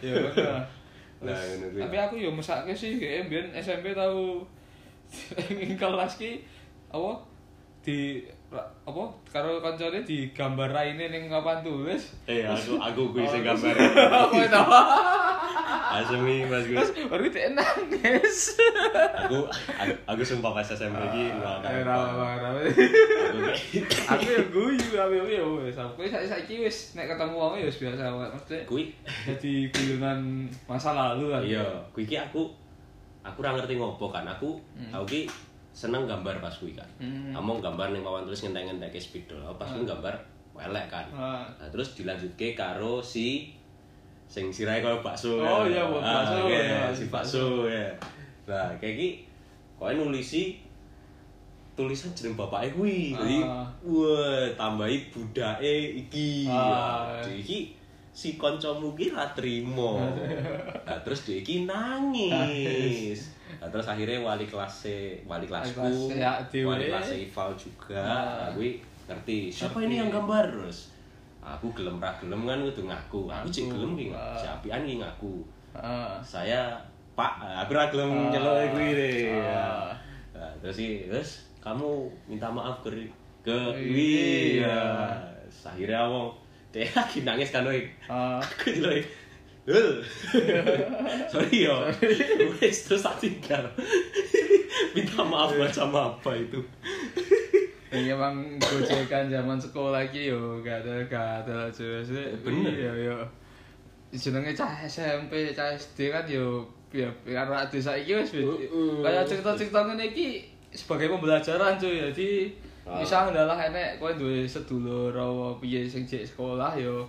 [0.00, 0.62] Ya kuwi.
[1.78, 4.46] Tapi aku yo mesake sih mbiyen SMP tau
[5.50, 6.42] ing kelas ki
[6.88, 7.12] apa
[7.80, 8.20] di
[8.84, 12.16] apa karo kancane digambar raine ning papan tulis.
[12.24, 13.74] Eh, aku aku kuwi sing Oh, gambar.
[14.24, 14.62] Apa itu?
[15.88, 16.92] Asemi Mas Gus.
[16.92, 18.56] Terus baru dia nangis.
[19.24, 19.44] Aku
[20.04, 21.84] aku, sumpah pas SMP iki nggak Eh, ada.
[21.84, 23.56] ra- ra- ra-
[24.12, 25.76] Aku yo guyu aku yo wis.
[25.76, 28.28] Aku saiki wis nek ketemu wong ya wis biasa wae.
[28.28, 28.82] Maksudnya kuwi
[29.24, 30.20] jadi guyunan
[30.64, 31.40] masa lalu kan.
[31.44, 32.48] iya, kuwi iki aku
[33.20, 34.24] aku ora ngerti ngopo kan.
[34.24, 34.90] Aku Hmm.
[34.92, 35.22] aku ki
[35.70, 36.88] seneng gambar pas kuwi kan.
[36.98, 37.30] Hmm.
[37.32, 39.38] Among gambar ning papan tulis ngentek-ngentek spidol.
[39.54, 40.14] Pas kuwi gambar
[40.58, 41.06] elek kan.
[41.10, 41.46] Ah.
[41.54, 43.54] Nah, terus dilanjutke karo si
[44.26, 45.38] sing sirahe kaya bakso.
[45.38, 45.70] Oh, kan.
[45.70, 47.86] iya, Ah, bakso, iya, ya, si bakso ya.
[48.44, 49.08] Nah, kayak iki
[49.78, 50.58] kowe nulisi
[51.72, 53.14] tulisan jeneng bapake kuwi.
[53.14, 53.62] Jadi Ah.
[53.80, 56.50] wah, tambahi budake iki.
[56.50, 57.06] Ah.
[57.22, 57.58] Jadi iki
[58.18, 60.02] si kancamu ki ra trimo.
[60.82, 63.30] Nah, terus dia iki nangis.
[63.62, 64.90] Nah, terus akhirnya wali kelas
[65.22, 68.50] wali kelasku, ya, wali kelas Ival juga, Ah.
[68.50, 68.66] aku
[69.06, 69.54] ngerti.
[69.54, 70.90] Siapa ini yang gambar terus?
[71.38, 73.30] Aku gelem ra gelem kan kudu ngaku.
[73.30, 74.34] Aku cek gelem ki Ah.
[74.34, 75.46] si apian ki ngaku.
[75.70, 76.18] Ah.
[76.18, 76.74] Saya
[77.14, 78.34] Pak, aku ra gelem Ah.
[78.34, 79.30] nyeluk kuwi deh.
[80.34, 82.90] Nah, terus sih, terus kamu minta maaf ke
[83.46, 85.06] ke Iya.
[85.62, 86.34] Akhirnya ngomong,
[86.72, 87.64] dia lagi nangis kan.
[88.08, 88.38] Ah.
[88.40, 89.04] Aku jelek.
[89.68, 90.00] Hul.
[91.28, 91.84] Sorry yo.
[92.56, 93.68] Wes terus tak tinggal.
[94.96, 96.56] Minta maaf macam apa itu.
[97.88, 102.00] Ini emang gojekan zaman sekolah iki yo gak ada gak ada cuy.
[102.40, 102.72] Bener.
[102.72, 103.16] Iya yo.
[104.08, 109.04] Jenenge cah SMP, cah SD kan yo ya karo ade saiki wis Heeh.
[109.04, 112.08] kaya cerita-cerita ngene iki sebagai pembelajaran cuy.
[112.08, 112.28] Jadi.
[112.96, 117.04] Misal ndalah enek kowe duwe sedulur apa piye sing jek sekolah yo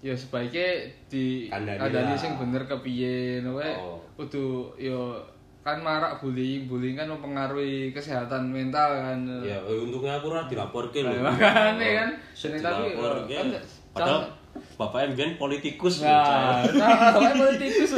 [0.00, 4.00] ya sebaiknya di Kandani sing bener kepiye kowe Oh.
[4.16, 5.14] kudu yo
[5.62, 11.14] kan marak bullying bullying kan mempengaruhi kesehatan mental kan Ya untungnya aku ora dilaporke lho.
[11.14, 12.08] Nah, makanya kan.
[12.34, 13.30] Sing Ini tapi, dilaporke.
[13.30, 13.46] kan,
[13.94, 14.26] Padahal
[14.76, 16.76] bapaknya mbiyen politikus Nah, Cak.
[16.76, 17.92] nah, bapaknya politikus.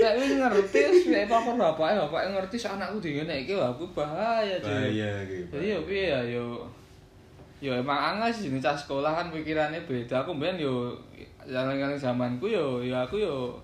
[0.00, 4.70] Nek wis ngerti nek lapor bapaknya, bapaknya ngerti anakku di ngene iki aku bahaya cuy.
[4.90, 5.52] Bahaya gitu.
[5.54, 6.44] Jadi yo piye ya yo
[7.60, 10.24] yo emang angel sih jenis cah sekolah kan pikirannya beda.
[10.24, 10.96] Aku mbiyen yo
[11.46, 13.54] jalan-jalan zamanku yo yo aku yo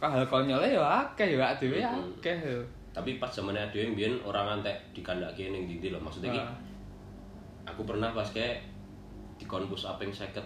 [0.00, 2.60] hal konyolnya yo akeh yo dhewe akeh yo.
[2.94, 5.98] Tapi pas zamannya dhewe mbiyen orang ngantek dikandake ning ndi lho.
[5.98, 6.54] Maksudnya ki Ah.
[7.64, 8.60] aku pernah pas kayak
[9.34, 10.44] di konpus aping seket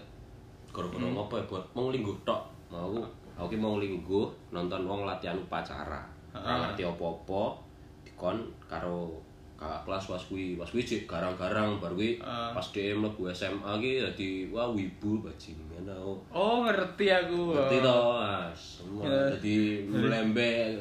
[0.78, 1.12] gara-gara Hmm.
[1.12, 2.38] ngopo ya buat mau lingguh tok
[2.68, 2.94] mau
[3.34, 5.98] aku mau lingguh nonton wong latihan upacara
[6.30, 7.58] ora ngerti apa-apa
[8.02, 9.10] dikon karo
[9.54, 12.54] kakak kelas was kuwi was kuwi cek garang-garang baru kuwi Ah.
[12.54, 17.50] pas DM mlebu SMA ki dadi wah wibu bajingan aku Oh ngerti aku.
[17.52, 19.18] ngerti to Mas semua Ya.
[19.28, 20.78] dadi melembe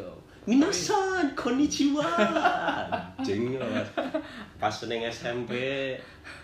[0.48, 2.08] Minasan, konnichiwa.
[3.20, 3.52] Jeng.
[4.56, 5.52] Pas ning SMP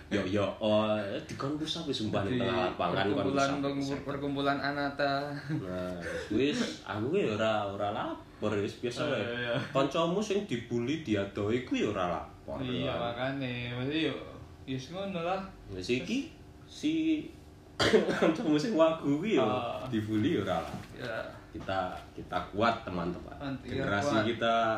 [0.10, 3.63] yo yo oh di konpus apa sumpah ning Di tengah lapangan perkumpulan konpus.
[3.63, 5.13] perkumpulan- perkumpulan anata.
[5.50, 5.96] Nah,
[6.30, 9.18] wis aku ya ora ora lapor wis biasa wae.
[9.18, 9.54] Iya, iya.
[9.70, 12.60] Kancamu sing dibully diadoi ku ya ora lapor.
[12.60, 14.16] Iya makane, maksudnya yo
[14.63, 15.42] yo ngono lah.
[15.70, 16.30] Wis iki
[16.63, 17.26] si
[18.13, 19.82] kancamu sing wagu kuwi ya Ah.
[19.89, 20.60] dibully ya ora.
[20.94, 21.18] Ya.
[21.50, 23.34] Kita kita kuat teman-teman.
[23.62, 24.78] Iya, Generasi kita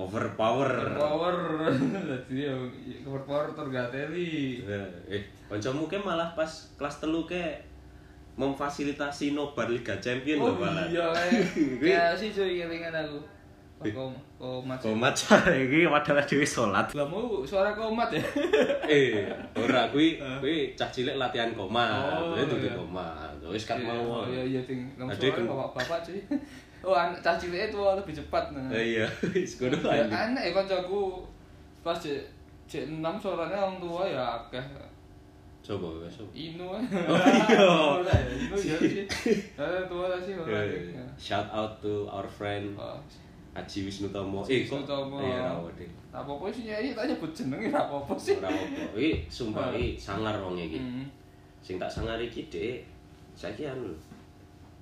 [0.00, 0.70] overpower.
[0.92, 1.34] Power,
[2.28, 2.56] jadi yo
[3.20, 4.62] power tergateli.
[5.06, 7.40] Eh, kancamu ke malah pas kelas telu ke
[8.34, 10.86] memfasilitasi nobar Liga Champion Oh lho malah.
[10.86, 11.06] iya
[11.76, 13.18] kayak sih cuy kelingan aku.
[13.80, 13.92] Eh.
[13.92, 14.76] Kom komat.
[14.76, 15.12] Komat
[15.64, 16.88] iki padahal dhewe salat.
[16.92, 18.20] Lah mau suara komat ya.
[18.90, 21.88] Eh, ora kuwi kuwi cah cilik latihan komat.
[22.16, 22.76] Oh, Kuwi dudu iya.
[22.76, 23.32] komat.
[23.44, 24.24] Wis kan Iya, mau.
[24.24, 24.84] Iya iya ting.
[24.94, 26.20] Kan- bapak-bapak cuy.
[26.80, 28.64] Oh anak cah cilik itu lebih cepat nah.
[28.72, 30.32] Eh, iya, wis ngono Ya, ae.
[30.32, 31.20] Anak ya kancaku
[31.84, 32.24] pas cek
[32.64, 34.64] cek enam suaranya orang tua ya akeh.
[35.60, 36.08] Coba coba.
[36.32, 38.08] Inu Oh, iya.
[38.08, 39.04] Ya, Inu ya sih.
[39.60, 40.56] Eh tua lah sih orang.
[40.72, 42.96] Eh, Shout out to our friend Oh,
[43.52, 44.40] Aji Wisnutomo.
[44.48, 44.88] Eh, kok.
[44.88, 45.90] Iya, ora deh.
[46.10, 48.40] apa-apa sih nyai tak nyebut jenenge apa-apa sih.
[48.40, 48.96] Ora apa.
[48.96, 50.80] Iki sumpah iki sangar wong iki.
[50.80, 51.04] Hmm.
[51.60, 52.82] Sing tak sangar iki Dek.
[53.36, 53.92] Saiki anu.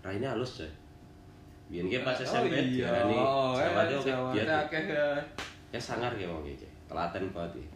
[0.01, 0.71] Raine halus coy.
[2.01, 2.89] Pas SMP iya.
[3.13, 4.49] Oh, eh, Jawate oke Jawate biyen.
[4.49, 5.07] akeh ya.
[5.69, 6.65] Ya sangar ya wong iki.
[6.89, 7.69] Telaten banget iki.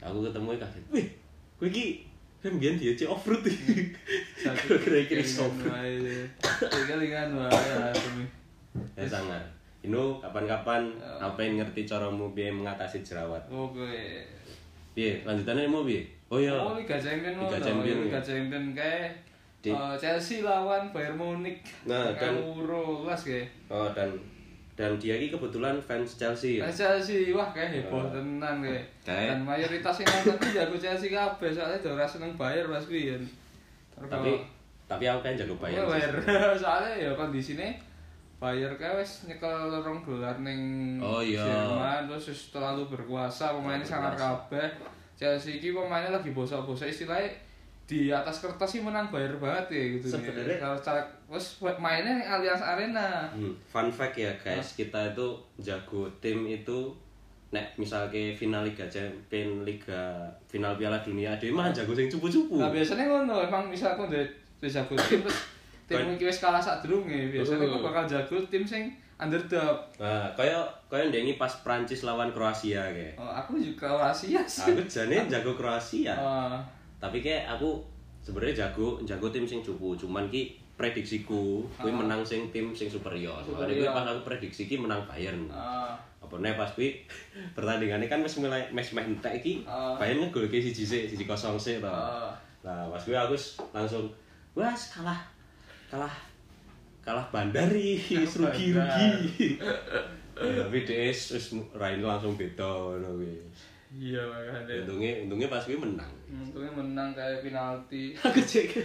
[0.00, 0.84] Aku ketemu kaget.
[0.88, 1.06] Wih,
[1.56, 1.86] kowe iki
[2.38, 3.92] kan biyen dia cek off-road iki.
[4.40, 5.92] Kira-kira iki off-road.
[6.88, 7.92] Kelingan wae ya.
[8.96, 9.42] Ya sangar.
[9.78, 11.22] Ino kapan-kapan Ya.
[11.22, 13.42] apa yang ngerti caramu piye mengatasi jerawat.
[13.46, 14.24] Oke.
[14.90, 15.22] Piye?
[15.22, 16.02] Lanjutannya mau piye?
[16.28, 16.50] Oh iya.
[16.52, 18.20] Oh, Liga Champion Liga ngono, Champion, Liga ya.
[18.20, 19.08] Champion kayak
[19.58, 21.58] Di- eh, Chelsea lawan Bayern Munich.
[21.84, 23.46] Nah, dan- Euro kelas kayak.
[23.66, 24.06] Oh dan
[24.72, 26.62] dan dia ini kebetulan fans Chelsea ya.
[26.62, 28.06] Nah, Chelsea wah kayak heboh Oh.
[28.08, 28.86] tenan kayak.
[29.02, 33.22] Dan mayoritas yang nonton tuh jago Chelsea kabeh soalnya ora seneng Bayern pas kuwi kan.
[33.92, 34.30] Terus Tapi
[34.86, 35.82] tapi aku kan jago Bayar.
[35.84, 36.12] bayar.
[36.62, 37.66] soalnya ya kondisinya
[38.38, 41.42] Bayer kayak wes nyekel rong dolar ning Oh, iya.
[41.42, 44.70] Jerman terus wis terlalu berkuasa pemainnya sangat kabeh.
[45.12, 47.26] Chelsea iki pemainnya lagi bosok-bosok istilahnya
[47.88, 50.12] di atas kertas sih menang Bayer banget ya gitu nih.
[50.20, 51.44] Sebenarnya- Kalau cara wes
[51.78, 53.24] mainnya Allianz Arena.
[53.30, 56.92] Hmm, fun fact ya guys, kita itu jago tim itu
[57.48, 62.68] nek misalnya final Liga Champions Liga final Piala Dunia dia mah jago sing cupu-cupu Nah,
[62.68, 64.20] biasanya ngono, emang misal aku udah
[64.60, 65.40] jago tim terus
[65.88, 69.80] tim iki wis kalah sak durunge, biasanya aku bakal jago tim sing underdog.
[69.96, 74.68] nah kaya kaya ndengi pas Prancis lawan Kroasia kayak Oh, aku juga Kroasia sih.
[74.68, 76.60] aku jane jago Kroasia Oh,
[76.98, 77.78] tapi kayak aku
[78.18, 79.94] sebenarnya jago jago tim sing cupu.
[79.94, 81.96] Cuman ki prediksiku kuwi Ah.
[81.96, 83.38] menang sing tim sing superior.
[83.40, 83.82] Superior.
[83.82, 85.46] kuwi pas aku prediksi ki menang Bayern.
[85.48, 87.02] Ah, apa nih pas kuwi
[87.56, 89.94] pertandingannya kan wis mulai mes meh entek iki Ah.
[89.94, 91.86] Bayern ngegolke siji sik siji kosong sik to.
[91.86, 92.30] Ah.
[92.62, 93.34] nah pas kuwi aku
[93.70, 94.06] langsung
[94.54, 95.18] wes kalah.
[95.88, 96.14] Kalah.
[97.00, 99.56] Kalah bandari wis rugi rugi.
[100.38, 101.34] Tapi dia wis
[101.74, 103.34] raine langsung beda ngono kuwi
[103.90, 104.84] Iya, makanya.
[104.84, 108.12] untungnya untungnya pas kuwi menang Untungnya menang kayak penalti.
[108.20, 108.76] aku cek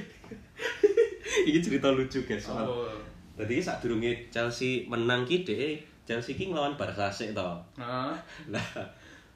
[1.44, 2.88] ini cerita lucu guys soal Oh.
[3.34, 8.14] tadi saat durungnya Chelsea menang ki deh Chelsea ki ngelawan Barca sik to Nah,
[8.48, 8.68] lah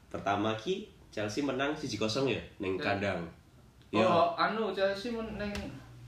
[0.06, 2.84] pertama ki Chelsea menang siji kosong ya neng Ya.
[2.94, 3.20] kandang
[3.90, 5.50] oh, anu Chelsea menang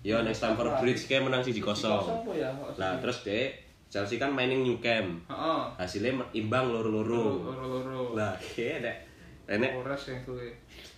[0.01, 2.49] ya neng Stamford Bridge kayak menang siji kosong ya?
[2.77, 3.51] lah terus deh
[3.89, 5.61] Chelsea kan mainin New Camp Heeh.
[5.77, 8.15] hasilnya imbang loro-loro Loro-loro.
[8.15, 9.10] lah kayak
[9.51, 9.75] enek
[10.23, 10.47] kuwi.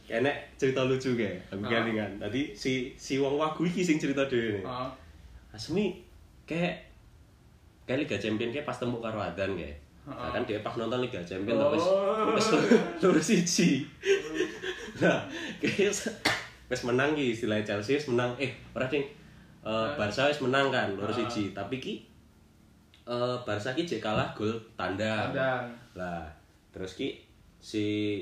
[0.06, 1.80] enek cerita lucu kayak aku Ah.
[1.80, 4.88] kelingan tadi si si wong wagu iki sing cerita dhewe Heeh.
[5.50, 5.96] Asmi
[6.44, 6.76] kayak
[7.84, 9.76] kayak Liga Champion kayak pas temu karo Adan kayak.
[10.02, 11.72] Nah, kan dia pas nonton Liga Champion Oh.
[11.72, 11.86] wis
[12.34, 12.46] wis
[13.00, 13.84] lurus siji.
[14.98, 15.24] Nah,
[15.58, 15.92] kayak
[16.68, 19.04] wis- menang ki istilahnya Chelsea wis menang eh ora ding
[19.62, 21.24] eh Barca wis menang kan lurus Ah.
[21.24, 21.94] siji tapi ki
[23.04, 25.30] eh Barca ki jek kalah gol tandang.
[25.30, 25.64] Tandang.
[25.94, 26.24] Lah,
[26.68, 27.20] terus ki
[27.58, 28.18] si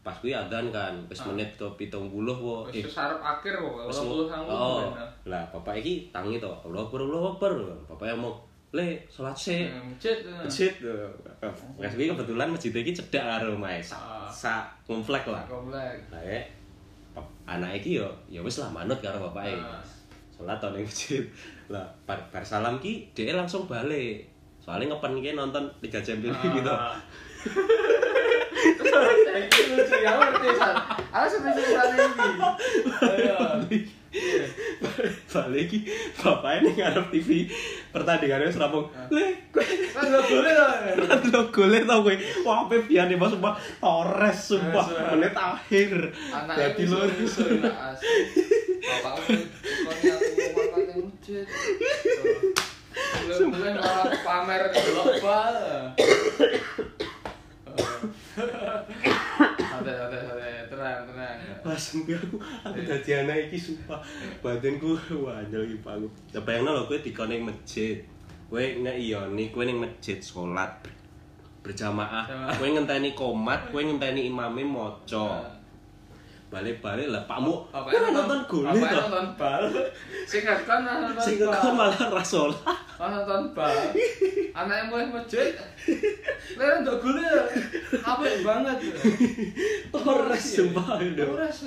[0.00, 2.64] pas kuwi Adan kan wis menit ke 70 wo.
[2.64, 3.84] Wis wis arep akhir kok.
[3.84, 4.80] Wes Kalau mau- sang oh,
[5.24, 7.52] lah bapak iki tangi to Allah akbar Allah akbar
[7.84, 8.32] bapak yang mau
[8.70, 10.14] le salat sih Masjid.
[10.38, 10.70] masjid
[11.76, 13.82] Mas kuwi kebetulan masjid iki cedhak karo omahe Ah.
[13.82, 15.42] sak sa komplek lah.
[15.44, 15.98] Komplek.
[16.08, 16.38] lah ya
[17.44, 19.82] anak iki yo ya wis lah manut karo bapake Ah.
[20.30, 21.20] salat to ning masjid.
[21.66, 24.24] Lah bar, bar salam ki dia langsung balik.
[24.58, 26.70] Soalnya ngepen ki nonton Liga Champions gitu
[28.60, 29.40] Ah.
[29.40, 30.74] Itu lucu ya ngerti san.
[31.10, 31.68] Aku sampe ini.
[33.00, 33.36] Ayo.
[34.10, 34.42] Iya.
[35.30, 35.78] balik ki
[36.18, 37.46] bapaknya ning ngarep TV
[37.94, 39.38] pertandingannya wis rampung le
[39.94, 40.72] Kan gak boleh loh.
[41.30, 42.14] lo golek tau kowe
[43.14, 47.42] mas sumpah Torres sumpah menit akhir dadi bisa loro bisa
[50.02, 51.46] ya aku yang masjid.
[53.30, 55.22] Belum malah pamer delok
[58.30, 61.36] Ada ada ada terang terang.
[61.66, 63.98] langsung gue aku aku dadi anak iki sumpah.
[64.38, 67.98] Badanku wanyel iki Pak, aku ya bayangno lho kowe dikon ning masjid.
[68.46, 70.70] Kowe ngeyoni kowe ning masjid salat
[71.66, 72.24] berjamaah.
[72.30, 72.54] Jamaah.
[72.54, 75.42] kowe ngenteni komat kowe ngenteni imame maca.
[76.50, 79.64] Balik-balik lah pakmu kowe nonton golek to nonton bal?
[80.30, 82.58] Sing kan nonton sing kan malah ra salat
[83.00, 83.74] Oh, nonton bal.
[84.60, 85.56] Anaknya mulai masjid.
[86.60, 87.24] Lha ndok gule.
[88.04, 88.76] Apik banget.
[89.88, 91.58] Torres sumpah udah Torres.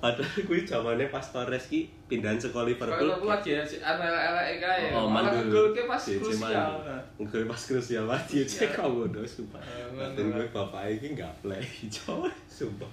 [0.00, 3.12] Padahal kuwi zamane pas Torres ki pindahan sekolah Liverpool.
[3.12, 4.96] Kalau lagi ya, anak-anak kae.
[4.96, 5.44] Oh, mandul.
[5.44, 6.72] ngegol ke pas krusial.
[7.20, 9.60] Ngegol pas krusial dia cek kamu dong sumpah.
[9.60, 10.40] Eh, Batin mandul.
[10.40, 11.64] gue bapak ini nggak play
[12.00, 12.88] coy sumpah.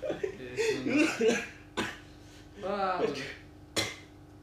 [2.60, 3.00] Wah.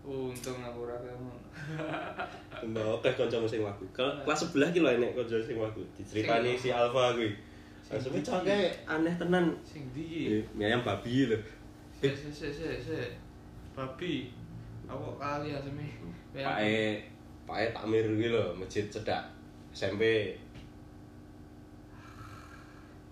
[0.03, 1.42] Untung aku ketemu.
[2.71, 3.85] Mbak oke kanca sing waku.
[3.91, 5.83] Ke- Kelas sebelah ki lho enek kanca sing waku.
[5.99, 7.35] Diceritani si Alfa kuwi.
[7.91, 9.51] Langsung cangke aneh tenan.
[9.67, 10.39] Sing ndi?
[10.39, 11.37] Eh, Mie ayam babi lho.
[11.99, 12.99] Se se se se.
[13.75, 14.31] Babi.
[14.87, 15.87] Aku kali aseme.
[16.33, 17.03] Pak E
[17.45, 19.27] Pak E takmir kuwi lho masjid cedak
[19.75, 20.33] SMP.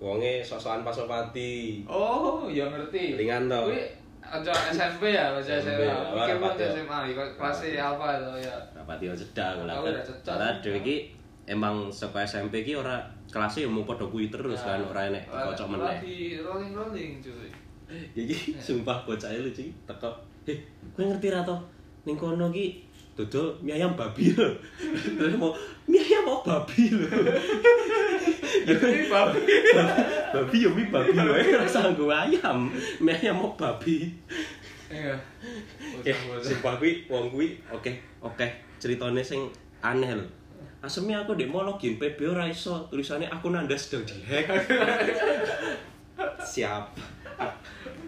[0.01, 1.85] Wonge sok-sokan pasopati.
[1.85, 3.21] Oh, ya ngerti.
[3.21, 3.69] Ringan to.
[3.69, 3.83] Kuwi
[4.31, 5.83] aja SMP ya, aja SMP.
[5.83, 6.69] Mikir ya.
[6.71, 6.99] SMA,
[7.35, 8.55] kelas apa itu ya.
[8.71, 10.23] Rapati yo cedak cedak.
[10.23, 10.97] Karena dhewe iki
[11.51, 14.79] emang saka SMP iki ora kelasnya mau padha kuwi terus Ya.
[14.79, 15.99] kan ora enek kocok meneh.
[15.99, 17.51] Lagi rolling-rolling cuy.
[18.23, 20.11] Iki sumpah bocah lucu teko.
[20.47, 20.55] Heh,
[20.95, 21.59] kowe ngerti ra to?
[22.07, 22.87] Ning kono ki
[23.19, 24.49] dodol mie ayam babi lho.
[25.19, 25.53] Terus mau
[25.91, 27.07] mie ayam mau babi lho.
[28.67, 29.41] Ini babi.
[30.35, 32.71] babi yo mie babi lho, eh rasa nggo ayam.
[33.03, 34.11] Mie ayam mau babi.
[34.91, 35.15] Iya.
[36.03, 37.95] Eh, sumpah kuwi wong kuwi oke
[38.27, 38.47] oke
[38.83, 39.47] ceritane sing
[39.83, 40.27] aneh lho.
[40.81, 44.49] Asemi aku mau login PB ora iso, tulisannya akun Anda sedang dihack.
[46.53, 47.20] Siap.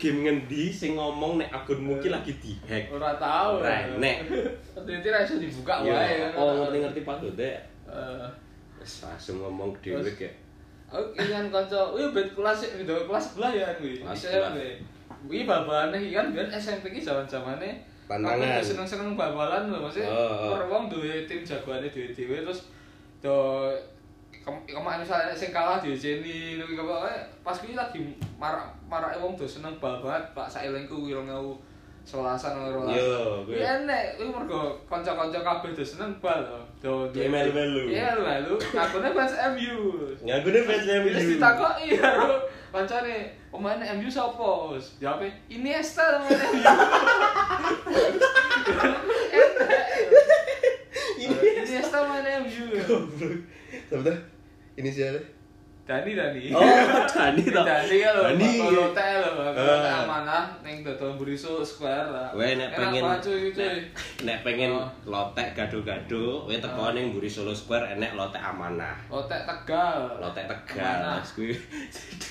[0.00, 2.90] Game ngendi sing ngomong nek akunmu ki lagi dihack.
[2.90, 3.62] Ora tahu.
[3.62, 4.26] Ora enek.
[4.74, 5.90] Nanti ra iso dibuka wae.
[5.90, 6.42] Ya, kan.
[6.42, 7.56] oh ngerti-ngerti password deh.
[7.86, 8.26] Eh,
[8.82, 10.34] Wis langsung ngomong dhewe kayak
[10.92, 14.04] Aku kan kanca, wih bet kelas gitu, kelas sebelah ya kuwi.
[14.04, 14.76] Kelas SMP.
[15.24, 18.60] Kuwi iki kan biyen SMP iki zaman-zamane Tantangan.
[18.60, 20.52] Aku seneng-seneng bal-balan lho, maksudnya Oh, oh.
[20.52, 22.68] per wong duwe tim jagoane dhewe-dhewe terus
[23.24, 23.70] do
[24.42, 27.07] kemarin misalnya sing kalah diajeni lho kok
[27.46, 28.02] pas kuwi lagi
[28.35, 32.83] marak marake wong do seneng banget Pak saelengku kuwi 2011an lho.
[32.90, 33.55] Yo, kuwi.
[33.55, 36.42] Kuwi enek, kuwi mergo kanca-kanca kabeh do seneng bal.
[36.83, 37.87] Do Kayak melu-melu.
[37.87, 38.59] Iya melu.
[38.74, 39.78] Akune fans MU.
[40.26, 41.09] Ngagune fans MU.
[41.14, 42.42] Terus ditakoki karo
[42.74, 44.74] kancane, pemain MU sapa?
[44.98, 46.66] Jawabe, Iniesta pemain MU.
[51.62, 52.66] Iniesta pemain MU.
[52.83, 54.31] Goblok.
[54.76, 55.22] Inisialnya?
[55.92, 56.42] Dani Dani.
[56.57, 56.64] Oh,
[57.05, 57.64] Dani toh.
[57.68, 58.48] Dani kan lho, Dani.
[58.72, 60.00] Lotte lho, Ah.
[60.09, 62.33] amanah ning Dodol Buriso Square.
[62.33, 63.20] Weh nek pengen nek,
[64.24, 64.88] nek pengen Oh.
[65.05, 66.96] lotek gado-gado, we teko Oh.
[66.96, 68.96] ning Buri Solo Square enek lotek amanah.
[69.12, 70.16] Lotte Tegal.
[70.16, 71.20] Lotek Tegal.
[71.20, 71.52] Mas kuwi.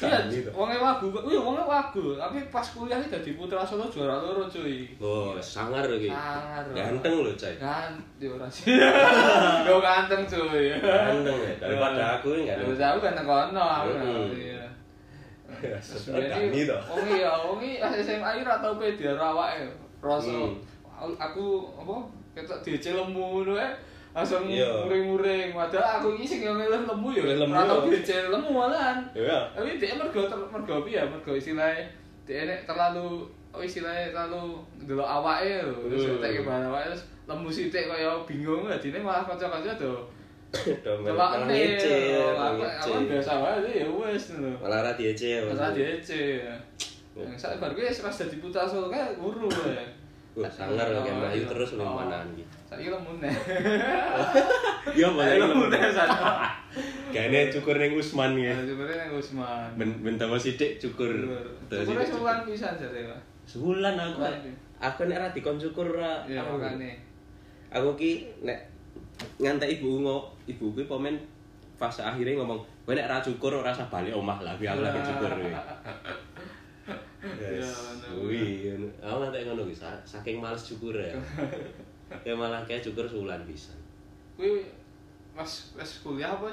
[0.01, 0.17] Iya,
[0.49, 4.89] wonge wagu, kuwi wonge wagu, tapi pas kuliah dadi putra Solo juara loro cuy.
[4.97, 6.09] Oh, sangar iki.
[6.09, 6.65] Sangar.
[6.73, 7.29] Ganteng lho.
[7.61, 8.73] Kan, yo ora sih.
[9.69, 10.73] Yo ganteng cuy.
[10.73, 12.89] Ganteng ya, daripada aku ini Yo ganteng.
[12.89, 13.89] aku ganteng kono aku.
[13.91, 14.31] Mm-mm.
[14.31, 14.65] Iya.
[15.51, 16.81] Toh.
[16.89, 19.67] Wong iya, wong iki SMA iki ora tau pede awake.
[20.01, 21.15] Rasa Hmm.
[21.17, 21.95] aku- apa
[22.31, 23.69] ketok DC lemu ngono ae.
[24.11, 24.67] Langsung Iya.
[24.85, 25.51] muring-muring.
[25.51, 27.07] Padahal aku iki sing yo ngelem lemu.
[27.15, 27.87] Lemu, Ora tau.
[27.87, 28.97] DC lemu malahan.
[29.15, 29.39] Ya.
[29.51, 31.01] Tapi dia mergo mergo piye?
[31.01, 31.83] Mergo istilahnya
[32.21, 35.75] dia nek terlalu oh istilahnya terlalu delok awake lho.
[35.89, 36.21] Terus Hmm.
[36.21, 39.93] tek bahan awake terus lemu sithik kaya bingung dadine malah kanca-kanca do
[40.51, 41.95] Delok malah Aku ngece.
[42.59, 44.51] aku biasa wae sih, ya wis ngono.
[44.59, 45.39] Malah ra diece.
[45.47, 45.55] Mas.
[45.55, 46.09] Masa DC.
[47.11, 49.83] Yang saya baru gue pas jadi putra Solo kan guru ya.
[50.31, 51.49] Wah, sangar Oh, kayak Melayu iya.
[51.51, 51.91] terus Oh.
[51.91, 52.43] manaan iki.
[52.63, 53.31] Saiki lemu neh.
[54.95, 55.35] Iya, boleh.
[55.43, 56.47] Lemu neh sana.
[57.51, 58.55] Cukur ning Usman ya.
[58.55, 59.75] Sebenarnya yang Usman.
[59.75, 61.11] Ben ben sithik cukur.
[61.67, 63.19] Sithik sebulan bisa jare, Pak.
[63.43, 64.23] Sebulan aku.
[64.23, 64.55] Iya.
[64.79, 66.23] Aku nek ra dikon cukur ra.
[66.23, 66.95] Iya, makane.
[67.75, 68.70] Aku ki nek
[69.37, 71.15] ngantek ibu ngo, ibu kuwi komen
[71.75, 75.01] fase akhirnya ngomong, "Kowe nek ra cukur ora usah balik omah lah, kuwi aku lagi
[75.01, 75.61] cukur kuwi." Iya,
[77.61, 77.69] Yes.
[78.01, 78.09] bener.
[78.25, 78.87] Wih, ngono.
[78.99, 81.13] aku ngantek ngono ki, sa- saking males cukur ya.
[82.27, 83.71] Ya malah kayak cukur sebulan bisa.
[84.35, 84.67] Kuwi
[85.31, 86.51] pas pas kuliah apa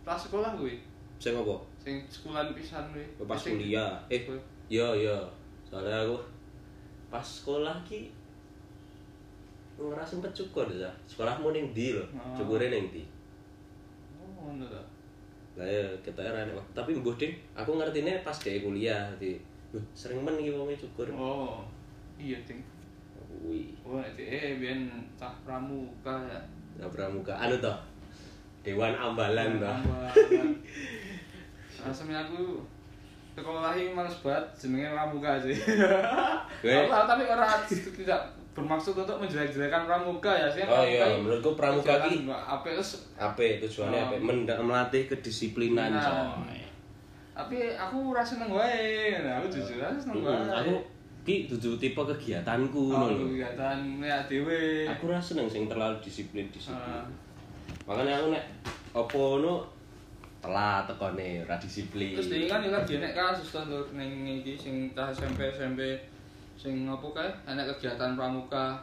[0.00, 0.80] pas sekolah kuwi?
[1.20, 1.52] Sing apa?
[1.76, 3.04] Sing sekulan pisan kuwi.
[3.20, 3.92] Pas Sing- kuliah.
[4.08, 4.24] Eh,
[4.66, 5.18] iya iya.
[5.62, 6.16] Soalnya aku
[7.06, 8.08] pas sekolah ki
[9.76, 10.90] ngerasa sempet cukur ya.
[11.04, 12.04] Sekolahmu ning ndi lho?
[12.14, 12.30] Oh.
[12.32, 13.02] Cukure ning ndi?
[14.14, 14.78] Oh, ngono ta.
[15.54, 19.38] Lah ya kita era nek tapi mbuh ding aku ngertine pas kayak kuliah di
[19.70, 21.06] "Loh, sering men iki wonge cukur.
[21.10, 21.62] Oh.
[22.14, 22.62] Iya, Ting.
[23.42, 24.86] Wih, Oh, eh biyen
[25.18, 26.38] cah pramuka ya.
[26.78, 27.74] ya pramuka anu toh.
[28.62, 29.66] Dewan Ambalan toh.
[29.68, 30.48] Ambalan.
[31.84, 32.62] Asem aku
[33.34, 35.58] sekolah ini males banget jenenge pramuka sih.
[36.62, 38.22] Apa- tapi orang tidak
[38.54, 40.62] bermaksud untuk menjelek-jelekan pramuka ya sih.
[40.62, 44.06] Oh iya, menurutku pramuka ki apa terus ape tujuannya Oh.
[44.08, 46.38] ape Menda- melatih kedisiplinan Nah.
[46.38, 46.62] coy.
[47.34, 49.10] tapi aku ora seneng wae.
[49.18, 50.38] Nah, aku jujur aja seneng wae.
[50.46, 50.74] aku
[51.26, 53.26] ki dudu tipe kegiatanku oh, ngono lho.
[53.26, 54.86] kegiatan ya dhewe.
[54.86, 56.78] Aku ora seneng sing terlalu disiplin disiplin.
[56.78, 57.02] Ah.
[57.84, 58.44] Makanya aku nek
[58.94, 59.66] opo ngono
[60.38, 62.14] telat tekone ora disiplin.
[62.14, 65.80] Terus dia kan lagi nek kasus to ning iki sing cah SMP SMP
[66.54, 67.30] sing apa kae
[67.74, 68.78] kegiatan pramuka.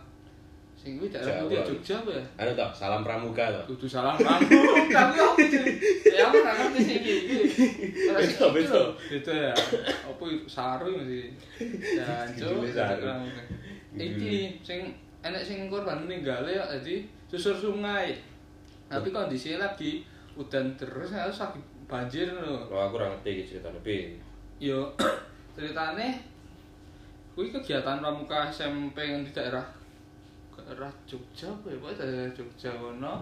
[0.82, 1.62] Sing kuwi daerah Jawa.
[1.62, 2.24] Jogja apa ya?
[2.42, 3.64] Anu toh, salam pramuka toh.
[3.70, 4.50] Kudu salam pramuka.
[4.98, 5.72] Tapi aku jadi
[6.10, 7.14] ya aku nggak ngerti sih iki.
[7.22, 7.38] iki.
[8.10, 8.74] Ora sing Beda, iki beda.
[8.74, 8.84] lho.
[8.98, 9.54] Beda ya.
[10.10, 11.30] Apa itu saru sih.
[11.94, 12.46] Janjo.
[12.50, 13.02] Judulnya saru.
[13.06, 13.42] pramuka.
[13.94, 14.80] Iki sing
[15.22, 18.18] enek sing korban meninggal ya jadi susur sungai.
[18.90, 20.02] Tapi kondisinya lagi
[20.34, 22.66] udan terus harus lagi banjir loh.
[22.74, 24.18] Oh, aku ora ngerti iki ceritane piye.
[24.58, 24.90] Yo
[25.54, 26.31] ceritane
[27.32, 29.64] kuwi kegiatan pramuka SMP yang di daerah
[30.52, 31.92] daerah Jogja apa ya, Pak?
[31.98, 33.16] daerah Jogja kono.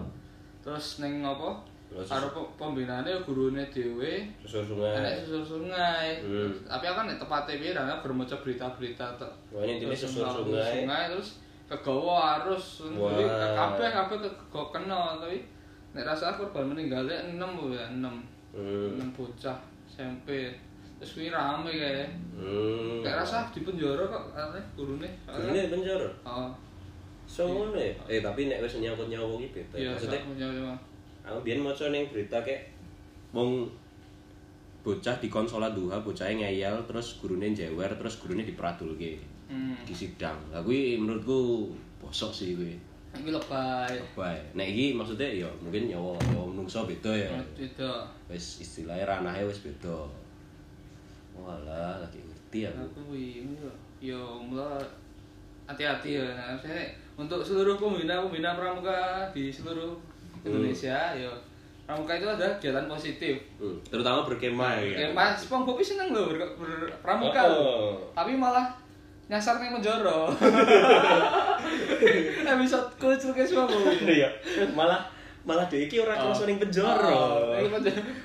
[0.60, 1.62] Terus ning apa?
[1.90, 4.94] Karo pe- pembinaane gurune dhewe Susur sungai.
[4.94, 6.22] enek susur sungai.
[6.22, 6.54] Hmm.
[6.62, 9.32] Tapi aku kan nek tepate piye bermaca berita-berita tok.
[9.50, 11.10] Wah, Terus susur mlaku sungai.
[11.10, 11.28] terus
[11.66, 12.86] kegawa arus.
[12.86, 15.38] Jadi kabeh kabeh kegawa kena tapi
[15.90, 17.42] nek rasa korban meninggalnya 6
[17.74, 18.06] ya 6.
[18.54, 19.02] Hmm.
[19.02, 19.58] 6 bocah
[19.90, 20.54] SMP.
[21.00, 22.04] Terus kuwi rame kae.
[22.36, 23.00] Hmm.
[23.00, 25.08] Kayak rasa di penjara kok aneh gurune.
[25.24, 26.08] Ini penjara.
[26.22, 26.52] Oh.
[27.24, 27.94] So ngono ya.
[28.04, 29.76] Eh tapi nek wis nyangkut nyawa iki beda.
[29.80, 30.20] Iya, Maksudnya
[31.20, 32.68] aku biyen maca ning berita kayak
[33.32, 33.68] wong
[34.80, 39.20] bocah di konsola duha bocahnya ngeyel terus gurune jewer terus gurune diperadulke
[39.50, 39.74] Hmm.
[39.82, 40.38] di sidang.
[40.54, 41.66] Lah kuwi menurutku
[41.98, 42.78] bosok sih kuwi.
[43.10, 43.98] Iki lebay.
[44.14, 44.38] Bae.
[44.54, 47.26] Nek iki maksudnya ya mungkin nyawa nyawa menungso beda ya.
[47.58, 47.90] Itu.
[48.30, 50.06] Wis istilahnya ranahnya wis beda.
[51.40, 52.84] Walah, lagi ngerti aku.
[52.84, 53.56] Aku ini
[54.00, 54.76] yo mula
[55.64, 56.24] hati-hati ya.
[56.36, 56.84] Nah, Maksudnya
[57.16, 59.96] untuk seluruh pembina pembina pramuka di seluruh
[60.44, 61.32] Indonesia, yo
[61.84, 63.34] pramuka itu ada kegiatan positif.
[63.58, 65.10] Hmm, terutama berkemah ya.
[65.48, 67.42] Pong Bobi seneng loh ber, ber- pramuka.
[67.50, 67.92] Oh, oh.
[68.14, 68.70] Tapi malah
[69.30, 70.26] nyasar nih menjoro.
[72.50, 73.70] Episode kucil ke semua.
[74.02, 74.26] Iya.
[74.74, 75.06] Malah
[75.44, 77.56] malah dia iki ora kerasa ning penjara.
[77.56, 77.68] Ini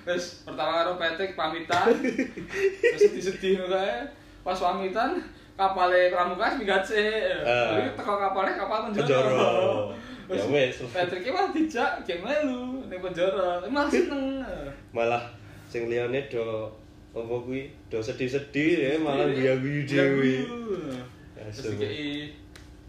[0.03, 1.87] Terus pertama karo Patrick pamitan.
[1.95, 4.03] Terus sedih-sedih ngono kae.
[4.43, 5.17] Pas pamitan
[5.55, 7.23] kapale pramuka minggat sih.
[7.43, 7.79] Ah.
[7.79, 9.03] Jadi teko kapale kapal penjara.
[9.03, 9.49] Penjara.
[10.25, 10.81] Ya wes.
[10.89, 13.61] Patrick ki malah dijak geng melu ning penjara.
[13.69, 14.41] Malah seneng.
[14.89, 15.21] Malah
[15.69, 16.65] sing liyane do
[17.13, 20.35] apa kuwi do sedih-sedih ya malah guyu-guyu dhewe.
[21.37, 22.33] Terus dikei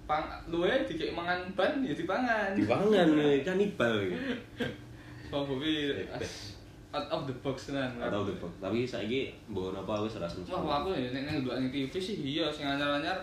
[0.06, 2.54] pang luwe dikei mangan ban ya dipangan.
[2.54, 4.16] Dipangan eh, kanibal iki.
[5.26, 6.22] Bang Bobi Hebat.
[6.94, 7.90] out of the box tenan.
[8.00, 8.48] Atau the box.
[8.62, 10.48] Tapi saiki mbok apa wis ora seneng.
[10.48, 13.18] Wah, aku ya nek ndelok ning TV sih iya sing anyar-anyar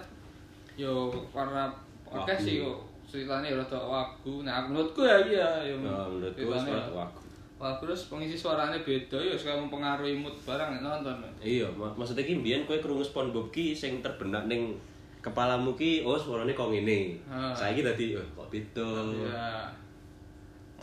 [0.76, 1.72] yo warna
[2.06, 2.62] oke sih
[3.10, 4.44] ceritanya ya rada wagu.
[4.46, 5.74] Nah, aku menurutku ya iya yo.
[5.74, 7.20] Ya menurutku ora wagu.
[7.58, 11.16] Wagu terus pengisi suaranya beda ya sekali mempengaruhi mood barang nonton.
[11.40, 14.76] Iya, mak- maksudnya ki mbiyen kowe krungu SpongeBob ki sing terbenak ning
[15.24, 17.16] kepalamu ki oh suarane kok ngene.
[17.32, 17.56] Ah.
[17.56, 18.90] Saiki dadi oh, kok beda.
[19.08, 19.72] Iya.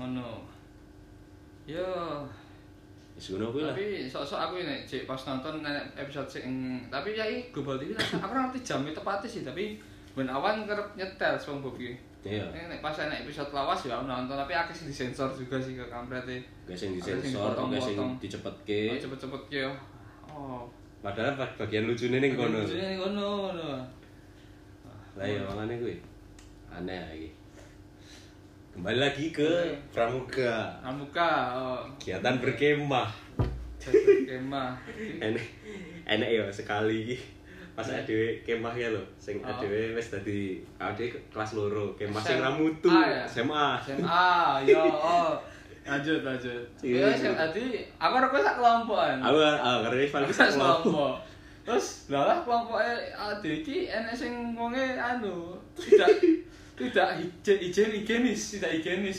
[0.00, 0.48] Ngono.
[1.68, 1.84] Yo,
[3.20, 3.76] Wis ngono kuwi lah.
[3.76, 8.24] tapi sok-sok aku nek cek pas nonton nek episode sing tapi ya Global TV aku
[8.24, 9.76] ora ngerti jamnya tepatnya sih tapi
[10.16, 11.92] ben awan kerep nyetel SpongeBob ki.
[12.24, 12.48] Iya.
[12.48, 15.84] Ini nek pas enak episode lawas ya nonton tapi akeh sing disensor juga sih ke
[15.92, 16.40] kamprete.
[16.64, 18.80] Gak sing disensor, gak sing dicepetke.
[18.88, 19.72] Oh, cepet-cepet ki yo.
[20.32, 20.64] Oh.
[21.04, 22.64] Padahal bag- bagian lucune ning kono.
[22.64, 23.99] Lucunya ning kono ngono.
[25.18, 25.96] Lah ya makane kuwi.
[26.70, 27.30] Aneh iki.
[28.70, 30.78] Kembali lagi ke pramuka.
[30.78, 31.80] Pramuka, oh.
[31.98, 33.10] Kegiatan berkemah.
[33.80, 34.78] Jadi kemah.
[35.24, 35.46] Enek
[36.06, 37.18] enek ya sekali.
[37.74, 39.48] Pas adewe kemah ya lho, sing Oh.
[39.50, 42.90] adewe wis dadi adewe kelas loro, kemah sing SMA, ra mutu.
[42.90, 43.24] ya?
[43.24, 43.66] SMA.
[43.80, 44.28] SMA,
[44.68, 45.32] yo, oh.
[45.80, 46.62] Lanjut, lanjut.
[46.84, 47.08] Iya.
[47.08, 49.16] Ya, tadi aku ora kowe sak kelompokan.
[49.24, 51.16] Aku ah paling Aku sak kelompok.
[51.70, 51.78] Kelompok.
[51.78, 56.08] Terus lah lah kelompoknya ade iki enek sing wonge anu tidak
[56.80, 59.18] tidak hige- higien higienis, tidak higienis.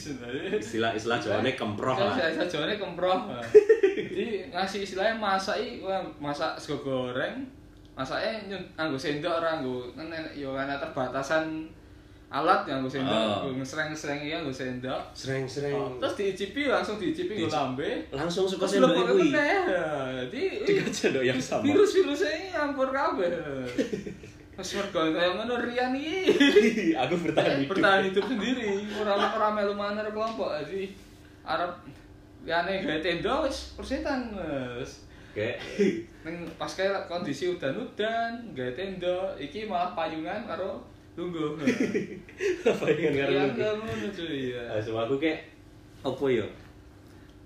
[0.60, 2.18] Istilah-istilah Jawane kemproh lah.
[2.18, 3.30] Saya saya jawane kemproh.
[4.12, 7.46] Jadi ngasih istilahnya masak wah, masak sego goreng.
[7.94, 11.70] Masaknya nyun- nganggo sendok ora nganggo kan yo ana terbatasan
[12.32, 13.28] alat yang nganggo sendok, Oh.
[13.44, 15.02] nganggo ngesreng-ngesreng iki nganggo sendok.
[15.12, 17.92] Sering-sering Oh, terus diicipi langsung diicipi Diici- lambe.
[18.08, 19.30] langsung suka sendok kuwi.
[19.30, 19.68] meneh.
[20.24, 21.62] Jadi Tiga sendok yang sama.
[21.62, 23.28] Virus-virusnya ini nyampur kabeh.
[24.58, 26.96] Wes mergo kaya ngono Rian iki.
[27.04, 27.76] Aku bertahan hidup.
[27.76, 30.88] Bertahan hidup sendiri, ora ora melu maneh kelompok jadi
[31.44, 31.72] arep
[32.42, 34.32] liyane gawe tenda wis persetan
[34.80, 35.04] wis.
[35.32, 35.60] Kayak
[36.22, 41.60] Ning pas kayak kondisi udan-udan, gawe tenda, iki malah payungan karo lungguh.
[42.64, 43.14] apa yang
[44.16, 44.64] cuy ya.
[44.80, 45.40] Sama aku kayak
[46.02, 46.48] apa ya?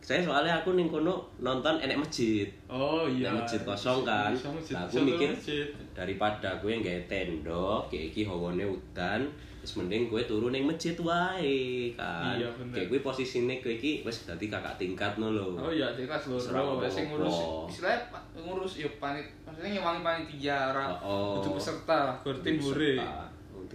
[0.05, 2.45] Saya soalnya aku ning kono nonton enek masjid.
[2.69, 3.33] Oh iya.
[3.33, 4.29] Nek masjid kosong kan.
[4.29, 5.65] Masjid, Nah, aku mikir masjid.
[5.97, 9.25] daripada gue yang gawe tenda, kayak iki hawane udan,
[9.65, 12.37] terus mending gue turun ning masjid wae kan.
[12.37, 12.73] Iya, bener.
[12.77, 15.57] Kayak gue posisine gue iki wis dadi kakak tingkat no lho.
[15.57, 16.21] Oh iya, Serah
[16.61, 16.85] loro, apa-apa.
[16.85, 17.97] sing ngurus istilahnya
[18.37, 21.41] ngurus ya panit, maksudnya ngewangi panitia ora Oh.
[21.41, 22.37] kudu peserta lah, gur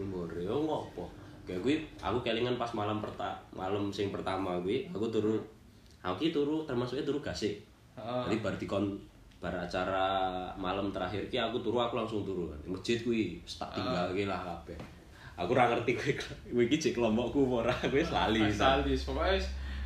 [0.00, 0.32] tim bure.
[0.32, 0.48] Tim bure.
[0.48, 1.04] Oh, ngopo?
[1.44, 5.36] Kayak gue aku kelingan pas malam perta malam sing pertama gue, aku turu
[6.00, 7.60] aku turu termasuknya turu gasik.
[7.98, 8.22] Heeh.
[8.28, 8.96] Jadi bar dikon
[9.40, 10.04] bar acara
[10.56, 12.48] malam terakhir ki aku turu aku langsung turu.
[12.64, 14.78] Masjid kuwi wis tak tinggal lah kabeh.
[15.40, 16.12] Aku ora ngerti kowe
[16.52, 18.44] kowe iki cek kelompokku ora, kowe wis lali.
[18.44, 18.60] Wis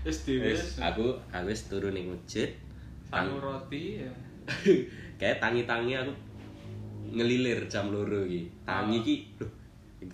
[0.04, 0.52] wis dhewe.
[0.52, 2.50] Wis aku aku wis turu ning masjid.
[3.14, 4.10] sangu roti ya.
[5.20, 6.12] Kayak tangi-tangi aku
[7.14, 8.50] ngelilir jam loro iki.
[8.66, 9.46] Tangi ki lho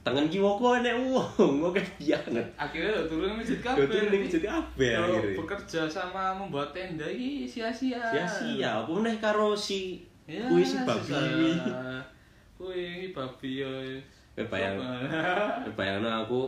[0.01, 2.47] tangan ki woko enek wong, kok banget.
[2.55, 3.87] Akhirnya lo turun masjid kabeh.
[3.87, 5.37] tuh ning masjid kabeh akhirnya.
[5.39, 7.99] bekerja sama membuat tenda iki sia-sia.
[7.99, 11.53] Sia-sia, apa meneh karo si Ya, kuwi si babi kuwi.
[12.55, 13.71] Kuwi babi ya.
[14.47, 16.41] Bayang, kowe bayangno aku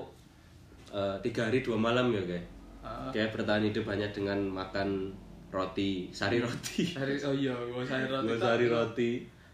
[0.95, 2.47] eh, tiga hari dua malam ya kayak.
[2.83, 3.11] Ah.
[3.11, 5.13] Kayak bertahan hidup hanya dengan makan
[5.53, 6.95] roti, sari roti.
[6.95, 8.27] Hari oh iya, gua sari roti.
[8.27, 9.11] Gue sari roti,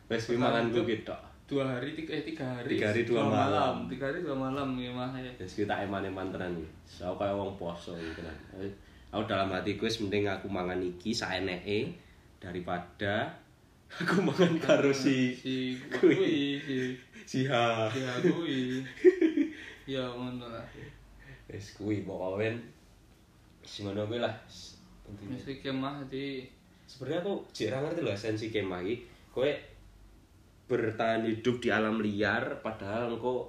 [0.06, 0.70] wes hidup.
[0.70, 1.16] gue gitu.
[1.48, 2.76] Dua hari, tiga, eh, tiga hari.
[2.76, 3.88] Tiga hari, dua malam.
[3.88, 5.32] Tiga hari dua malam ya mah ya.
[5.40, 6.68] Wes kita eman-eman tenan iki.
[6.84, 8.36] So, aku kayak wong poso iki tenan.
[9.08, 11.96] Aku dalam hatiku wis mending aku mangan iki saeneke
[12.36, 13.32] daripada
[14.04, 16.12] aku mangan karo si si Kui.
[16.12, 16.76] kui si
[17.30, 17.88] si ha.
[17.88, 18.84] si kui
[19.96, 20.60] ya ngono lah
[21.48, 22.60] Wis kuwi pokoke
[23.64, 24.36] sing ngono kuwi lah.
[25.08, 26.44] Mesti kemah di
[26.84, 29.08] Sebenarnya aku ra ngerti lho esensi kemah iki.
[29.32, 29.48] Kowe
[30.68, 33.48] bertahan hidup di alam liar padahal engko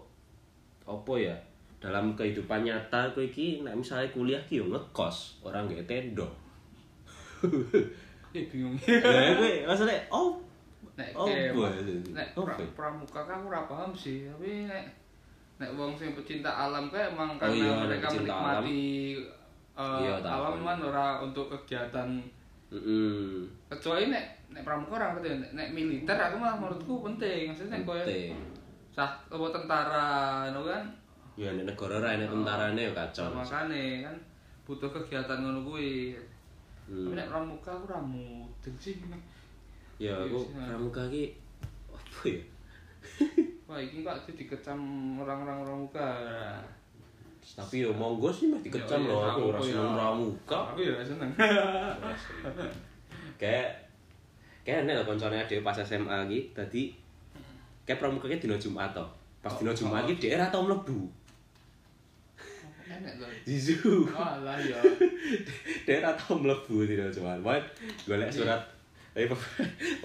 [0.84, 1.36] apa ya?
[1.80, 6.28] Dalam kehidupan nyata kowe iki nek misalnya kuliah ki yo ngekos, orang gak tenda.
[8.30, 8.76] eh bingung.
[8.80, 10.36] Lah kowe maksudnya oh
[10.96, 14.84] Nek Oh, nek Oh, pra- pramuka kan ora paham sih, tapi nek
[15.56, 18.84] nek wong sing pecinta alam kayak emang Oh karena iya, mereka menikmati
[19.76, 20.68] eh, Iya, alam apa.
[20.68, 22.10] kan ora untuk kegiatan
[22.68, 23.48] Heeh.
[23.68, 27.54] kecuali nek nek pramuka orang ngerti nek, militer aku malah menurutku penting.
[27.54, 28.06] Maksudnya nek koyo
[28.90, 30.10] sah apa tentara
[30.50, 30.84] no kan?
[31.38, 33.30] Ya nek negara ra enek tentarane yo kacau.
[33.32, 34.16] makane kan
[34.66, 36.18] butuh kegiatan ngono kuwi.
[36.90, 37.06] Hmm.
[37.06, 38.98] tapi nek pramuka aku ora mudeng sih.
[40.02, 41.24] Ya aku Iya sih, pramuka ki
[41.94, 42.42] apa ya?
[43.70, 44.80] wah iki kok dikecam
[45.22, 46.10] orang-orang pramuka?
[47.40, 49.22] Tapi yo monggo sih mah dikecam Ya, loh.
[49.22, 49.74] Ya, aku ora aku ya.
[49.78, 50.58] seneng pramuka.
[50.74, 51.30] aku ya seneng.
[53.40, 53.70] Kayak
[54.64, 56.94] kayak enak koncone konsolnya dia pas SMA lagi tadi
[57.88, 59.08] kayak pramukanya dino Jumat atau
[59.40, 61.20] pas dino Jumat lagi dia rata melebu
[63.46, 64.78] Zizu lah ya.
[65.88, 67.40] Dia rata melebu dino Jumat.
[67.42, 67.62] Wah
[68.06, 68.62] golek surat.
[69.10, 69.26] Tapi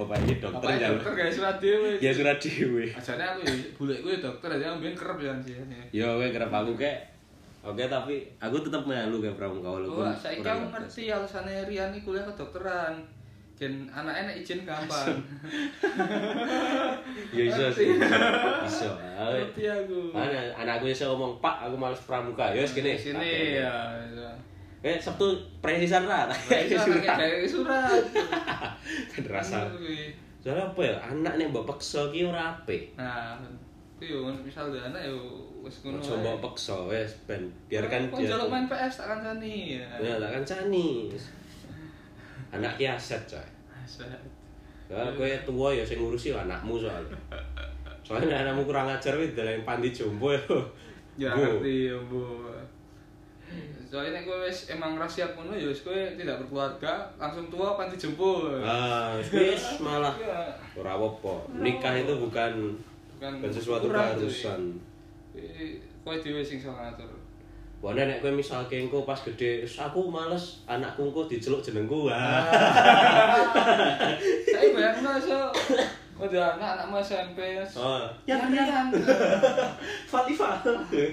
[0.01, 0.89] bapak ini dokter ya.
[0.97, 4.97] dokter kayak surat dewe ya surat dewe ajarnya aku ya bule gue dokter aja ambil
[4.97, 5.63] kerap ya sih ya.
[5.93, 7.15] ya gue kerap aku kayak
[7.65, 10.05] Oke tapi aku tetap melu kayak pramuka walaupun.
[10.05, 13.01] Oh, saya kan ngerti alasannya Rian ini kuliah kedokteran.
[13.55, 15.15] Gen anaknya nek izin gampang.
[17.35, 17.95] Ya iso sih.
[18.67, 18.91] Iso.
[19.15, 20.11] Ngerti aku.
[20.11, 22.95] Mana anakku iso ngomong, "Pak, aku males pramuka." Ya wis kene.
[22.95, 23.95] Sini ya.
[24.85, 25.33] Eh, Sabtu
[25.63, 26.29] presisan ra.
[26.29, 27.17] Kayak Surat.
[27.17, 28.03] kayak surat.
[29.17, 29.65] Kan rasa.
[29.73, 30.13] Kuwi.
[30.45, 30.97] Soalnya apa ya?
[31.01, 32.93] Anak nek mbok peksa ki ora apik.
[33.01, 33.41] Nah,
[33.97, 35.17] itu yo misal dia anak yo
[35.65, 35.97] wis ngono.
[36.05, 38.37] Ojo mbok peksa wis ben biarkan Kok dia.
[38.37, 39.89] jaluk main PS tak kancani ya.
[39.97, 41.09] Ya, tak kan cani.
[42.55, 43.47] Anak ki aset, coy.
[43.75, 44.21] Aset.
[44.89, 47.19] Kowe tua ya sing ngurusi anakmu soalnya.
[48.07, 50.39] Soalnya anakmu kurang ajar wis dalam panti jompo ya.
[51.19, 52.47] Ya ngerti ya, Bu.
[53.91, 57.79] Soalnya nek kowe wis emang ra siap ngono ya wis kowe tidak berkeluarga, langsung tua
[57.79, 58.63] panti jemput.
[58.63, 61.55] Ah, wis malah Ya, ora apa-apa.
[61.59, 62.75] Nikah itu bukan
[63.15, 64.79] bukan bukan sesuatu keharusan.
[66.05, 67.24] Kowe dhewe sing iso ngatur.
[67.85, 72.09] Wah, nek kowe misalke engko pas gede, "Wis aku males anakku engko diceluk jenengku.
[72.09, 72.41] Wah.
[74.49, 75.53] Saya bayangno iso
[76.15, 77.59] Udah anak anakmu SMP.
[77.77, 78.89] Oh, Ya Rian.
[80.09, 80.63] Fatifah.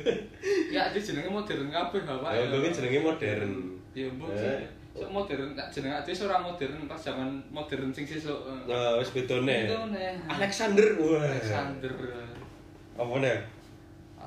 [0.72, 2.32] Ya dia jenenge modern kabeh bapak.
[2.32, 3.52] Ya, kowe jenenge modern.
[3.92, 4.40] Ya mbok Eh.
[4.40, 4.64] sih.
[4.96, 8.40] Sok modern tak jeneng ade ora modern pas zaman modern sing sesuk.
[8.64, 9.68] Nah, wis bedone.
[9.68, 10.16] Itu nih.
[10.30, 10.88] Alexander.
[11.04, 11.28] Wah.
[11.28, 11.92] Alexander.
[12.96, 13.36] Apa nih?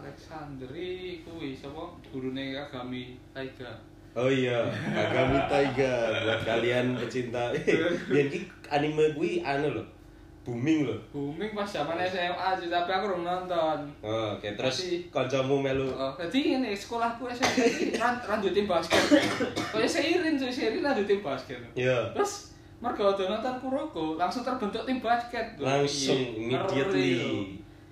[0.04, 1.80] Alexander iki kuwi sapa
[2.12, 3.72] gurune Kagami Taiga.
[4.12, 4.60] Oh iya,
[4.92, 7.48] Kagami Taiga buat kalian pecinta.
[8.12, 9.86] Biyen ki anime kuwi anu loh.
[10.44, 11.00] Booming loh.
[11.08, 13.80] Booming pas zaman SMA sih, tapi aku belum nonton.
[14.04, 15.88] Oh, Oke, terus Masih- kancamu melu.
[15.88, 19.00] Oh, jadi ini sekolahku ini ran, randu tim basket.
[19.72, 21.56] Kayak seirin cuy, seirin randu tim basket.
[21.72, 22.12] Ya.
[22.12, 25.56] Terus mergo udah nonton Kuroko, langsung terbentuk tim basket.
[25.56, 26.60] Langsung, iya.
[26.60, 27.16] immediately.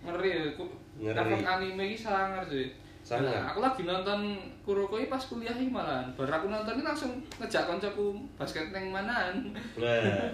[0.05, 0.31] Ngeri.
[0.53, 0.82] Ngeri.
[1.03, 1.43] Ngeri.
[1.43, 2.71] Anime ini sangar cuy.
[3.03, 3.35] Sangar.
[3.35, 6.07] Nah, aku lagi nonton Kuroko pas kuliah ini malahan.
[6.15, 9.51] Baru aku nonton ini langsung ngejak koncoku basket neng manaan.
[9.75, 10.31] Nah,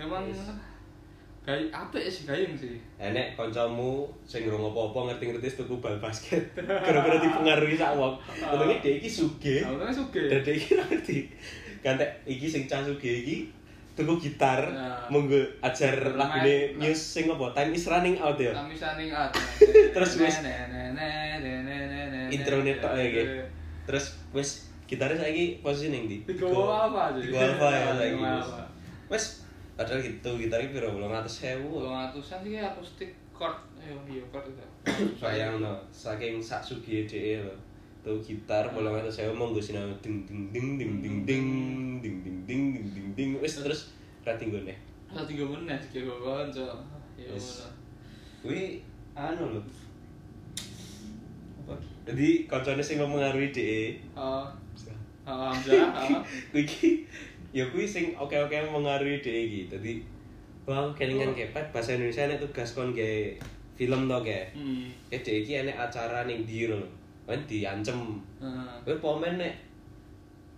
[0.00, 0.24] Memang
[1.44, 2.76] gay apik sih gayeng sih.
[3.00, 6.40] enek kancamu sing ngurung apa-apa ngerti-ngerti tuku bal basket.
[6.84, 8.16] Gara-gara dipengaruhi sak wong.
[8.40, 9.64] Untungnya dia iki sugih.
[9.64, 10.28] Nah, untungnya sugih.
[10.28, 11.18] Dia iki ngerti.
[11.80, 13.36] Kan tek iki sing cah sugih iki
[14.00, 15.04] tuku gitar, Nah.
[15.12, 17.52] monggo ajar lagune news sing apa?
[17.52, 18.50] Time is running out ya.
[18.56, 19.28] Kami standing out.
[19.94, 20.40] Terus wis-
[22.30, 23.22] Intro tok ya iki.
[23.84, 24.50] Terus wis
[24.88, 26.24] gitaris saiki posisi ning ndi?
[26.26, 27.20] Tigo apa aja?
[27.20, 28.16] Tigo alfa ya saiki.
[28.16, 28.58] Tigo
[29.12, 29.26] wis.
[29.80, 31.56] padahal gitu gitar iki piro 800.000.
[31.64, 33.56] Belum atusan sih kayak akustik chord.
[33.80, 34.64] Ayo, iya chord itu.
[35.16, 37.54] Bayang no, saking sak sugih dhek lho.
[38.00, 41.46] Tuh gitar bolong atas saya monggo sinau ding ding ding ding ding ding
[42.00, 43.92] ding ding ding ding ding ding wis terus
[44.24, 44.72] ra tinggone.
[45.12, 46.64] Satu tiga menit sih gue konco.
[47.20, 47.68] Ya udah.
[48.40, 48.80] Kuwi
[49.12, 49.60] anu.
[51.60, 51.74] Apa?
[52.08, 54.00] Jadi kancane sing mempengaruhi dhek.
[54.16, 54.48] Oh,
[55.28, 55.92] oh, Hamzah.
[55.92, 56.24] oh.
[56.56, 57.04] Kuwi iki
[57.52, 59.60] ya kuwi sing oke-oke mempengaruhi dhek iki.
[59.68, 59.92] Dadi
[60.64, 63.20] wah kelingan kepet bahasa Indonesia nek tugas kon gawe
[63.76, 64.56] film to kayak.
[64.56, 64.88] Hmm.
[65.12, 66.80] Eh dhek iki acara ning ndi lho.
[67.30, 67.98] Kan diancem
[68.82, 69.54] Kowe pomen nek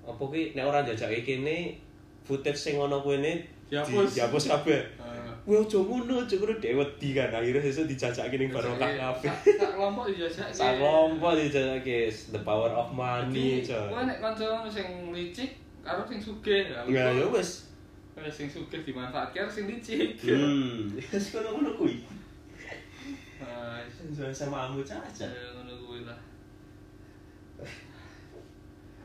[0.02, 1.76] apa ki nek ora jajake kene
[2.24, 3.20] footage sing ana kuwi
[3.72, 4.08] Dihapus.
[4.16, 4.80] dihapus kabeh.
[5.00, 7.32] eh, Wah, ojo ngono, ojo ngono dhek wedi kan.
[7.32, 9.26] Akhirnya sesuk dijajake ning barokah kafe.
[9.58, 10.48] Sak kelompok dijajak.
[10.52, 13.74] Sak kelompok dijajake the power of money, coy.
[13.90, 16.68] kowe nek kanca sing licik karo sing sugih.
[16.86, 17.72] Ya ya wis.
[18.14, 20.20] Kowe sing sugih dimanfaatke karo sing licik.
[20.20, 21.96] Hmm, wis kono-kono kuwi.
[23.42, 23.80] Ah,
[24.30, 25.26] Sama kamu caca.
[25.26, 26.14] ya ngono kuwi lah.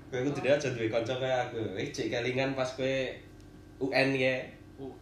[0.08, 1.60] Kowe kudu dhewe aja duwe kanca kaya aku.
[1.76, 2.96] Wis cek kelingan pas kowe
[3.84, 4.36] UN ya.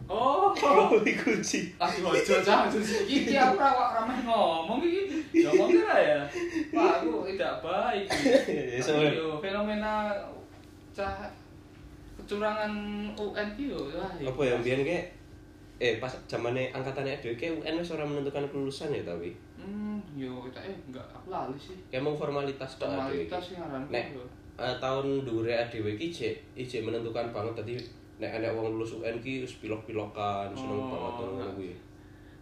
[0.07, 1.67] Oh, Oh, iku sih.
[1.75, 5.19] Aduh, ojo jangan iki iki aku ora ramah ngomong iki.
[5.43, 6.19] Ngomong kira ya.
[6.71, 8.07] Wah, aku tidak baik.
[8.07, 10.15] Ya, Tapi soalnya- yo fenomena
[10.95, 11.27] cah
[12.15, 12.71] kecurangan
[13.13, 13.79] UN ki yo.
[14.23, 14.97] Apa ya mbiyen ke
[15.75, 19.35] eh pas zamane angkatannya dhewe ke UN wis ora menentukan kelulusan ya tapi.
[19.59, 21.75] Hmm, yo tak eh enggak aku lali sih.
[21.91, 22.87] Kayak mau formalitas tok.
[22.87, 24.15] Formalitas sing aran Nek
[24.55, 27.75] eh, tahun dhuwure dhewe iki jek ijek menentukan banget dadi
[28.15, 31.73] nek enek wong lulus UN ki wis pilok-pilokan seneng Oh, banget ngono kuwi.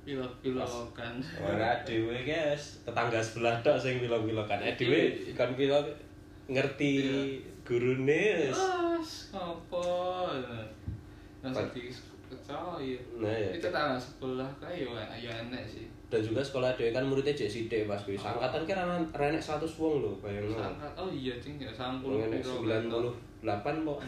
[0.06, 1.14] Pilok-pilokan.
[1.42, 4.62] Ora dhewe guys, tetangga sebelah tok sing pilok-pilokan.
[4.62, 5.90] Eh dhewe ikan pilok
[6.46, 6.94] ngerti
[7.66, 8.62] gurune wis.
[9.34, 9.90] Apa?
[11.42, 11.54] Nang
[12.34, 12.98] percaya.
[13.18, 13.50] Nah, ya.
[13.58, 15.86] Itu tanah sebelah kae yo ya enek sih.
[16.14, 18.14] Dan juga sekolah dhewe kan muridnya jek sithik pas kuwi.
[18.16, 20.54] Angkatan ki ra ra enek 100 wong lho, bayangno.
[20.94, 23.10] Oh iya cing ya sampul Wong enek 98
[23.82, 24.00] kok.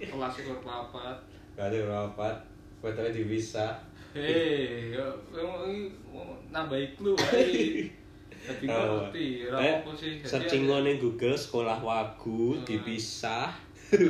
[0.00, 1.16] kelas ikut papat
[1.52, 2.32] Kali rapat,
[2.80, 3.76] fotonya dipisah.
[4.10, 5.06] hei yo
[6.50, 7.86] nambahi clue wae
[8.40, 9.04] jadi Oh.
[9.06, 13.52] ngerti ora Eh, apa sih searching ngene Google sekolah wagu dipisah.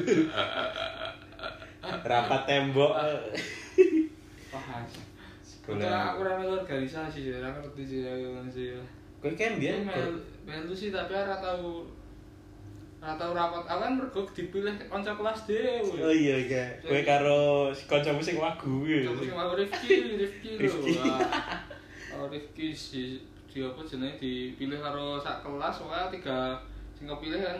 [2.03, 2.92] Rapat tembok.
[5.70, 8.00] Udah, aku ora organisasi sih, ora ngerti sih
[8.50, 8.74] sih.
[9.20, 9.86] Kowe kan biyen
[10.48, 11.86] melu sih tapi ora tau
[13.00, 13.62] ora tau rapat.
[13.68, 16.02] Aku kan mergo dipilih kanca kelas dhewe.
[16.02, 16.64] Oh iya iya.
[16.82, 19.06] Kowe karo kancamu sing wagu kuwi.
[19.06, 19.94] Coba sing aku Rifki,
[20.56, 21.18] Rifki lho.
[22.16, 26.54] Oh Rifki si di apa jenenge dipilih karo sak kelas wae tiga
[26.94, 27.58] sing kepilih kan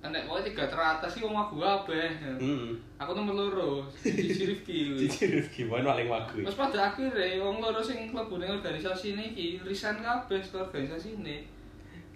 [0.00, 2.08] enek wae tiga teratas sih wong aku kabeh.
[2.40, 2.72] Hmm.
[2.96, 4.92] Aku nomor loro, siji Rifki.
[5.04, 6.40] Cici gimana paling wagu.
[6.40, 11.44] Terus pada akhirnya wong loro sing mlebu organisasi ini iki resign kabeh saka organisasi ini.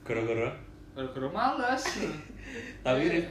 [0.01, 0.49] Gara-gara
[0.97, 1.85] Gara-gara males.
[2.87, 3.26] tapi Eh,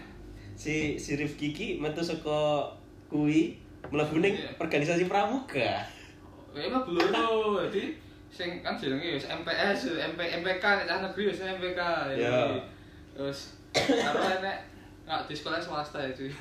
[0.53, 2.61] si si Rifki ki metu saka
[3.09, 3.57] kuwi
[3.89, 4.53] mlebu ning Iya.
[4.61, 5.57] organisasi pramuka.
[6.53, 7.09] Ya emang belum
[7.65, 7.97] jadi
[8.29, 11.81] sing kan jenenge MPS, MP MPK nek negeri wis MPK.
[12.17, 12.53] Ya.
[13.17, 14.57] Terus karo enek
[15.03, 16.31] nggak di sekolah swasta ya cuy.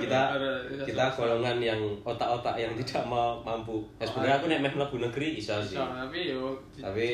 [0.00, 0.20] kita
[0.88, 3.84] kita golongan yang otak-otak yang tidak mau mampu.
[4.00, 5.76] Ya sebenarnya aku nek meh mlebu negeri iso sih.
[5.76, 7.08] Tapi yo di- Tapi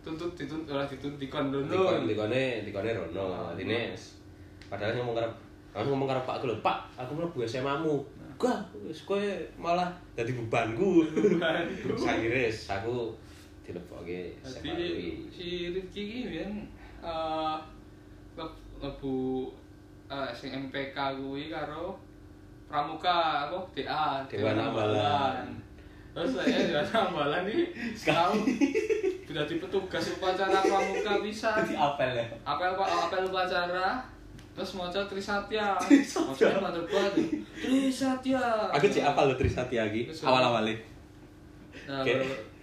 [0.00, 3.52] tuntut dituntut ora dituntut dikon dikon dikone dikone rono.
[3.52, 3.92] Artine
[4.72, 5.28] padahal ngomong karo
[5.76, 8.00] aku ngomong karo Pak aku lho, Pak, aku mlebu SMA-mu.
[8.34, 9.22] Gak, wis kowe
[9.60, 11.06] malah dadi bebanku.
[12.24, 13.14] Wis aku
[13.64, 14.76] dilebokke SMA
[15.32, 16.68] si Rifki iki biyen
[17.00, 17.56] eh
[18.84, 19.48] leb- lebu
[20.04, 21.96] eh sing MPK kuwi karo
[22.64, 23.56] Pramuka apa?
[23.72, 25.46] DA Dewan Ambalan.
[26.12, 28.34] Terus saya Dewan Ambalan ini tahu
[29.24, 31.48] sudah di petugas upacara Pramuka bisa.
[31.58, 32.26] Dadi apel ya.
[32.42, 33.88] apel pak apel upacara.
[34.54, 35.74] Terus maca Trisatya.
[35.76, 36.28] Trisatya.
[36.28, 37.14] maksudnya mantep banget
[37.58, 38.42] Trisatya.
[38.70, 40.74] Aku cek apal lho Trisatya iki Terus, awal-awale.
[41.84, 42.53] nah, Kayak-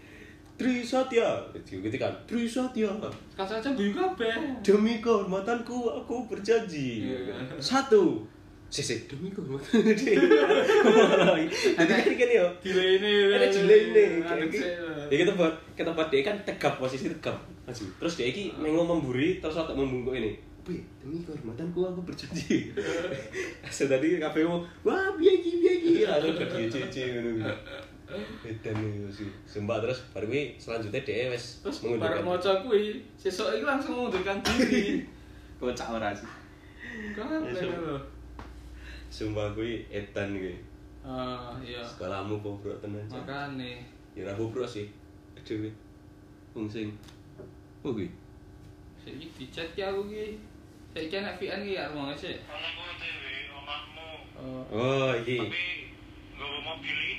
[0.58, 1.28] Trisatya.
[1.66, 2.14] Gitu kan.
[2.28, 2.90] Trisatya.
[3.38, 4.30] kan saja guyu kabeh
[4.62, 7.10] Demi kehormatanku aku berjanji.
[7.10, 7.36] Iya.
[7.58, 8.22] Satu.
[8.72, 9.84] Sisi demi kehormatan.
[10.00, 10.16] Jadi
[11.76, 12.48] kan kan yo.
[12.64, 14.06] Gila ini Ada gila ini.
[14.24, 14.64] Ada Kayak sih.
[15.12, 17.36] Ya kita buat kita buat dia kan tegap posisi tegap.
[17.68, 20.40] Terus dia iki mengo memburi terus otak membungkuk ini.
[20.62, 22.70] Bi, demi kehormatanku aku berjanji.
[23.66, 25.94] Asal tadi kafe mau, wah biaya biaya iki.
[26.06, 27.04] Lalu dia cici.
[28.44, 29.30] Edan yo sih.
[29.48, 34.44] Sumpah terus baru kuwi selanjutnya dia wes Terus bareng maca kuwi, sesuk iki langsung mengundurkan
[34.44, 35.02] diri.
[35.62, 36.28] kocak ora sih.
[37.16, 37.96] Kan Ya, lho.
[39.08, 40.56] Sumpah kuwi edan kuwi.
[41.02, 41.82] Ah, iya.
[41.82, 43.02] Sekolahmu bobrok tenan.
[43.08, 43.82] Makane.
[44.14, 44.92] Ya ora bobrok sih.
[45.42, 45.72] Dhewe.
[46.54, 46.92] Wong sing
[47.82, 48.12] Oh kuwi.
[49.02, 50.38] Saiki dicat ki aku ki.
[50.94, 52.38] Saiki anak VN ki ya rumah sih.
[52.46, 54.10] Kalau aku dewe omahmu,
[54.42, 54.62] Oh.
[54.74, 55.38] Oh, iki.
[55.38, 55.94] tapi
[56.38, 57.18] nggawa mobil iki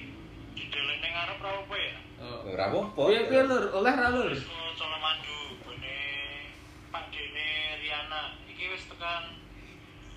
[0.63, 1.93] dideleng ning ngarep ra apa ya?
[2.23, 2.39] Oh.
[2.47, 3.03] Apa-apa.
[3.11, 4.31] Piye piye lur, oleh ra lur?
[4.31, 4.47] Wis
[5.67, 5.99] bene
[6.89, 7.49] Pak Dene
[7.83, 8.23] Riana.
[8.47, 9.23] Iki wis tekan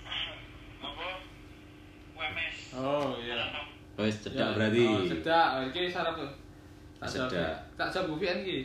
[0.85, 1.07] apa?
[2.13, 2.57] WMS.
[2.77, 3.41] Oh iya.
[3.97, 4.83] Oh, wis cedak Ya, berarti.
[4.85, 5.47] Oh, cedak.
[5.57, 6.29] Oh, Iki sarap tuh.
[7.01, 7.29] Tak Cedak.
[7.31, 7.55] jawab.
[7.75, 8.59] Tak jawab VN ki.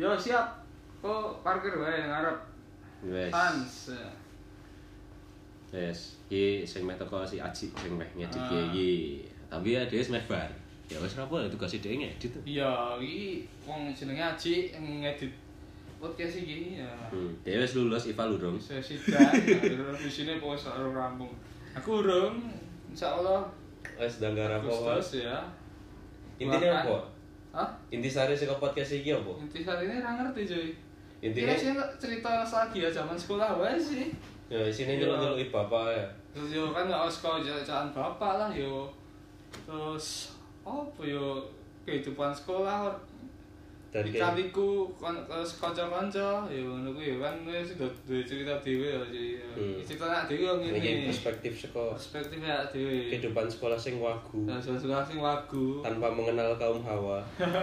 [0.00, 0.64] Yo siap.
[1.04, 2.38] Kok parkir wae ngarep.
[3.04, 3.28] Wes.
[3.28, 3.74] Sans.
[5.70, 5.98] Wes.
[6.30, 8.70] Iki sing meh teko si Aji sing meh ngedit Ah.
[8.70, 9.26] iki.
[9.54, 10.50] Tapi ya dia wis meh bar.
[10.90, 12.34] Ya wis rapo ya tugas dhewe ngedit.
[12.34, 12.42] tuh.
[12.42, 15.30] Iya, iki wong jenenge Aji ngedit
[16.02, 16.90] podcast iki ya.
[17.14, 18.58] Hmm, wis lulus IPA lurung.
[18.58, 19.30] Saya sidang,
[19.94, 21.30] di sini pokoknya selalu rampung.
[21.78, 22.42] Aku urung,
[22.90, 23.46] insya Allah
[23.94, 24.66] Wis ndang rapo.
[24.66, 25.38] Agustus ya.
[26.34, 26.98] Intine Bahkan- apa?
[27.54, 27.70] Hah?
[27.94, 29.30] Inti sari saka podcast iki apa?
[29.38, 30.68] Inti saat ini ra ngerti cuy.
[31.22, 31.70] Intinya- Iya sih
[32.02, 34.10] cerita nostalgia zaman sekolah wae sih.
[34.50, 36.06] Ya isine nyeluk-nyeluk bapak ya.
[36.34, 38.90] Terus yo kan nggak sekolah jalan bapak lah yo.
[39.62, 41.38] Terus apa yo
[41.84, 42.90] kehidupan sekolah
[44.90, 49.78] kon terus kanca-kanca ya ngono kuwi ya kan wis duwe cerita dhewe ya jadi Hmm.
[49.78, 51.06] cerita nak dhewe yang ini ngene.
[51.06, 53.06] perspektif saka Perspektif ya dhewe.
[53.06, 55.78] kehidupan sekolah sing wagu Nah, sekolah sing wagu.
[55.78, 57.22] tanpa mengenal kaum hawa.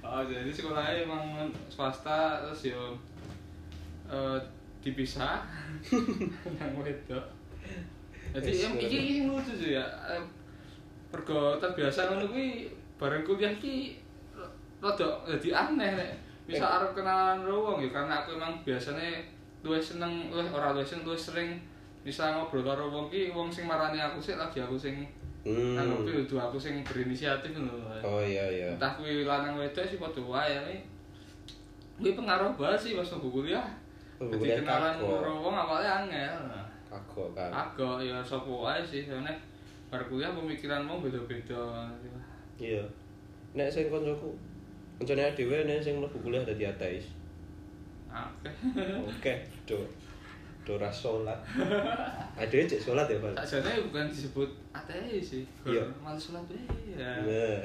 [0.00, 1.22] Oh, jadi sekolahnya emang
[1.68, 2.96] swasta terus yo
[4.08, 4.40] eh
[4.80, 5.44] dipisah
[6.56, 7.20] nang wedok.
[8.32, 8.88] Jadi iki kuwi.
[8.88, 9.84] iki lucu sih ya.
[11.08, 13.96] Pergo terbiasa ngono kuwi bareng kuliah ki
[14.78, 16.10] rada dadi aneh nek
[16.44, 16.74] bisa Eh.
[16.76, 19.20] arep kenalan karo wong ya karena aku emang biasanya
[19.60, 21.50] luwih seneng luwih ora luwih seneng luwih sering
[22.00, 25.04] bisa ngobrol karo wong ki wong sing marani aku sih lagi aku sing
[25.38, 25.78] Hmm.
[25.78, 27.78] nang kudu aku sing berinisiatif lho.
[28.02, 28.68] Oh iya iya.
[28.74, 30.80] entah kuwi lanang wedok sih padha wae nih
[31.96, 33.64] kuwi pengaruh banget sih pas nunggu kuliah
[34.18, 36.34] jadi kenalan karo wong awalnya angel
[36.90, 37.48] Kagok kan.
[37.54, 39.32] agak ya sapa wae sih soalnya
[39.88, 41.88] bar kuliah pemikiranmu beda-beda
[42.58, 42.82] Iya.
[43.54, 44.34] Nek sing koncoku
[44.98, 47.06] koncone dhewe nek sing mlebu kuliah dadi ateis.
[48.10, 48.50] oke
[49.06, 49.32] Oke,
[49.64, 49.78] do.
[50.66, 51.40] Do ra salat.
[52.36, 53.32] Adewe cek salat ya, Pak.
[53.40, 55.80] sakjane bukan disebut ateis sih Iya.
[56.04, 56.60] malah wae
[56.92, 57.60] ya Nah.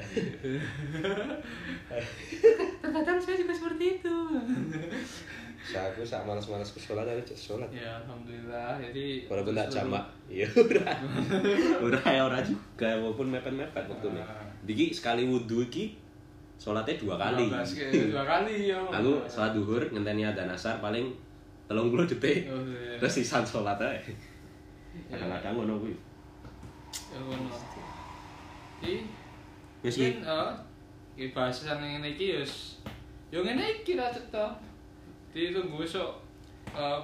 [2.80, 4.16] terkadang saya juga seperti itu
[5.64, 7.64] Sa aku sak males-males ke salat ada cek salat.
[7.72, 10.04] ya alhamdulillah jadi Walaupun tak terus- jamak.
[10.34, 10.92] Iya, ora.
[11.80, 14.20] Ora ya ora juga walaupun mepet-mepet waktune.
[14.20, 14.44] Ah.
[14.62, 15.96] Diki sekali wudu iki
[16.56, 17.48] salatnya dua kali.
[17.48, 21.08] 12 ke- dua kali ya Aku salat duhur ngenteni adzan asar paling
[21.64, 22.44] 30 detik.
[22.48, 23.00] Oh, iya.
[23.00, 23.96] Terus sisan salat ae.
[25.08, 25.96] Kadang-kadang ngono kuwi.
[27.08, 27.48] Ya ngono.
[28.80, 28.96] Iki
[29.80, 30.20] Wis iki.
[31.14, 32.80] iki bahasan yang ini iki yus
[33.28, 34.52] Yo ngene iki ra cetha.
[35.34, 36.22] Ditunggu besok
[36.70, 37.00] eh,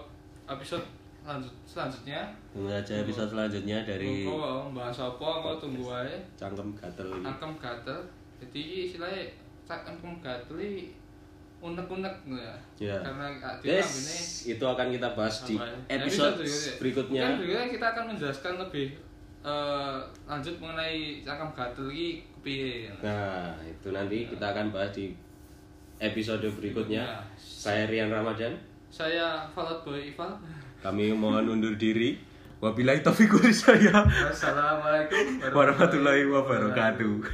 [0.46, 0.86] episode
[1.26, 2.22] lanjut selanjutnya.
[2.54, 6.14] Tunggu aja episode selanjutnya dari Kok bahas apa kok tunggu wae.
[6.38, 7.26] cangkem gatel ini.
[7.26, 7.98] Angkem gatel.
[8.40, 9.22] Jadi istilahnya
[9.66, 10.94] cangkem gatel iki
[11.60, 12.54] unek-unek ya.
[12.80, 12.96] Ya.
[13.04, 13.28] Karena
[13.60, 14.18] Guys, ini
[14.56, 15.68] itu akan kita bahas di ya?
[15.92, 16.72] episode berikutnya.
[16.80, 17.22] berikutnya.
[17.22, 18.86] Kan berikutnya kita akan menjelaskan lebih
[19.44, 22.88] eh, lanjut mengenai cangkem gatel kepiye.
[23.04, 25.12] Nah, itu nanti kita akan bahas di
[26.00, 27.04] episode berikutnya.
[27.04, 27.20] Ya.
[27.36, 28.56] Saya Rian Ramadan.
[28.88, 30.32] Saya Falot Boy Ival.
[30.80, 32.16] Kami mohon undur diri.
[32.60, 34.04] Wabillahi taufiq hidayah.
[34.04, 37.24] Wassalamualaikum Warahmatullahi wabarakatuh.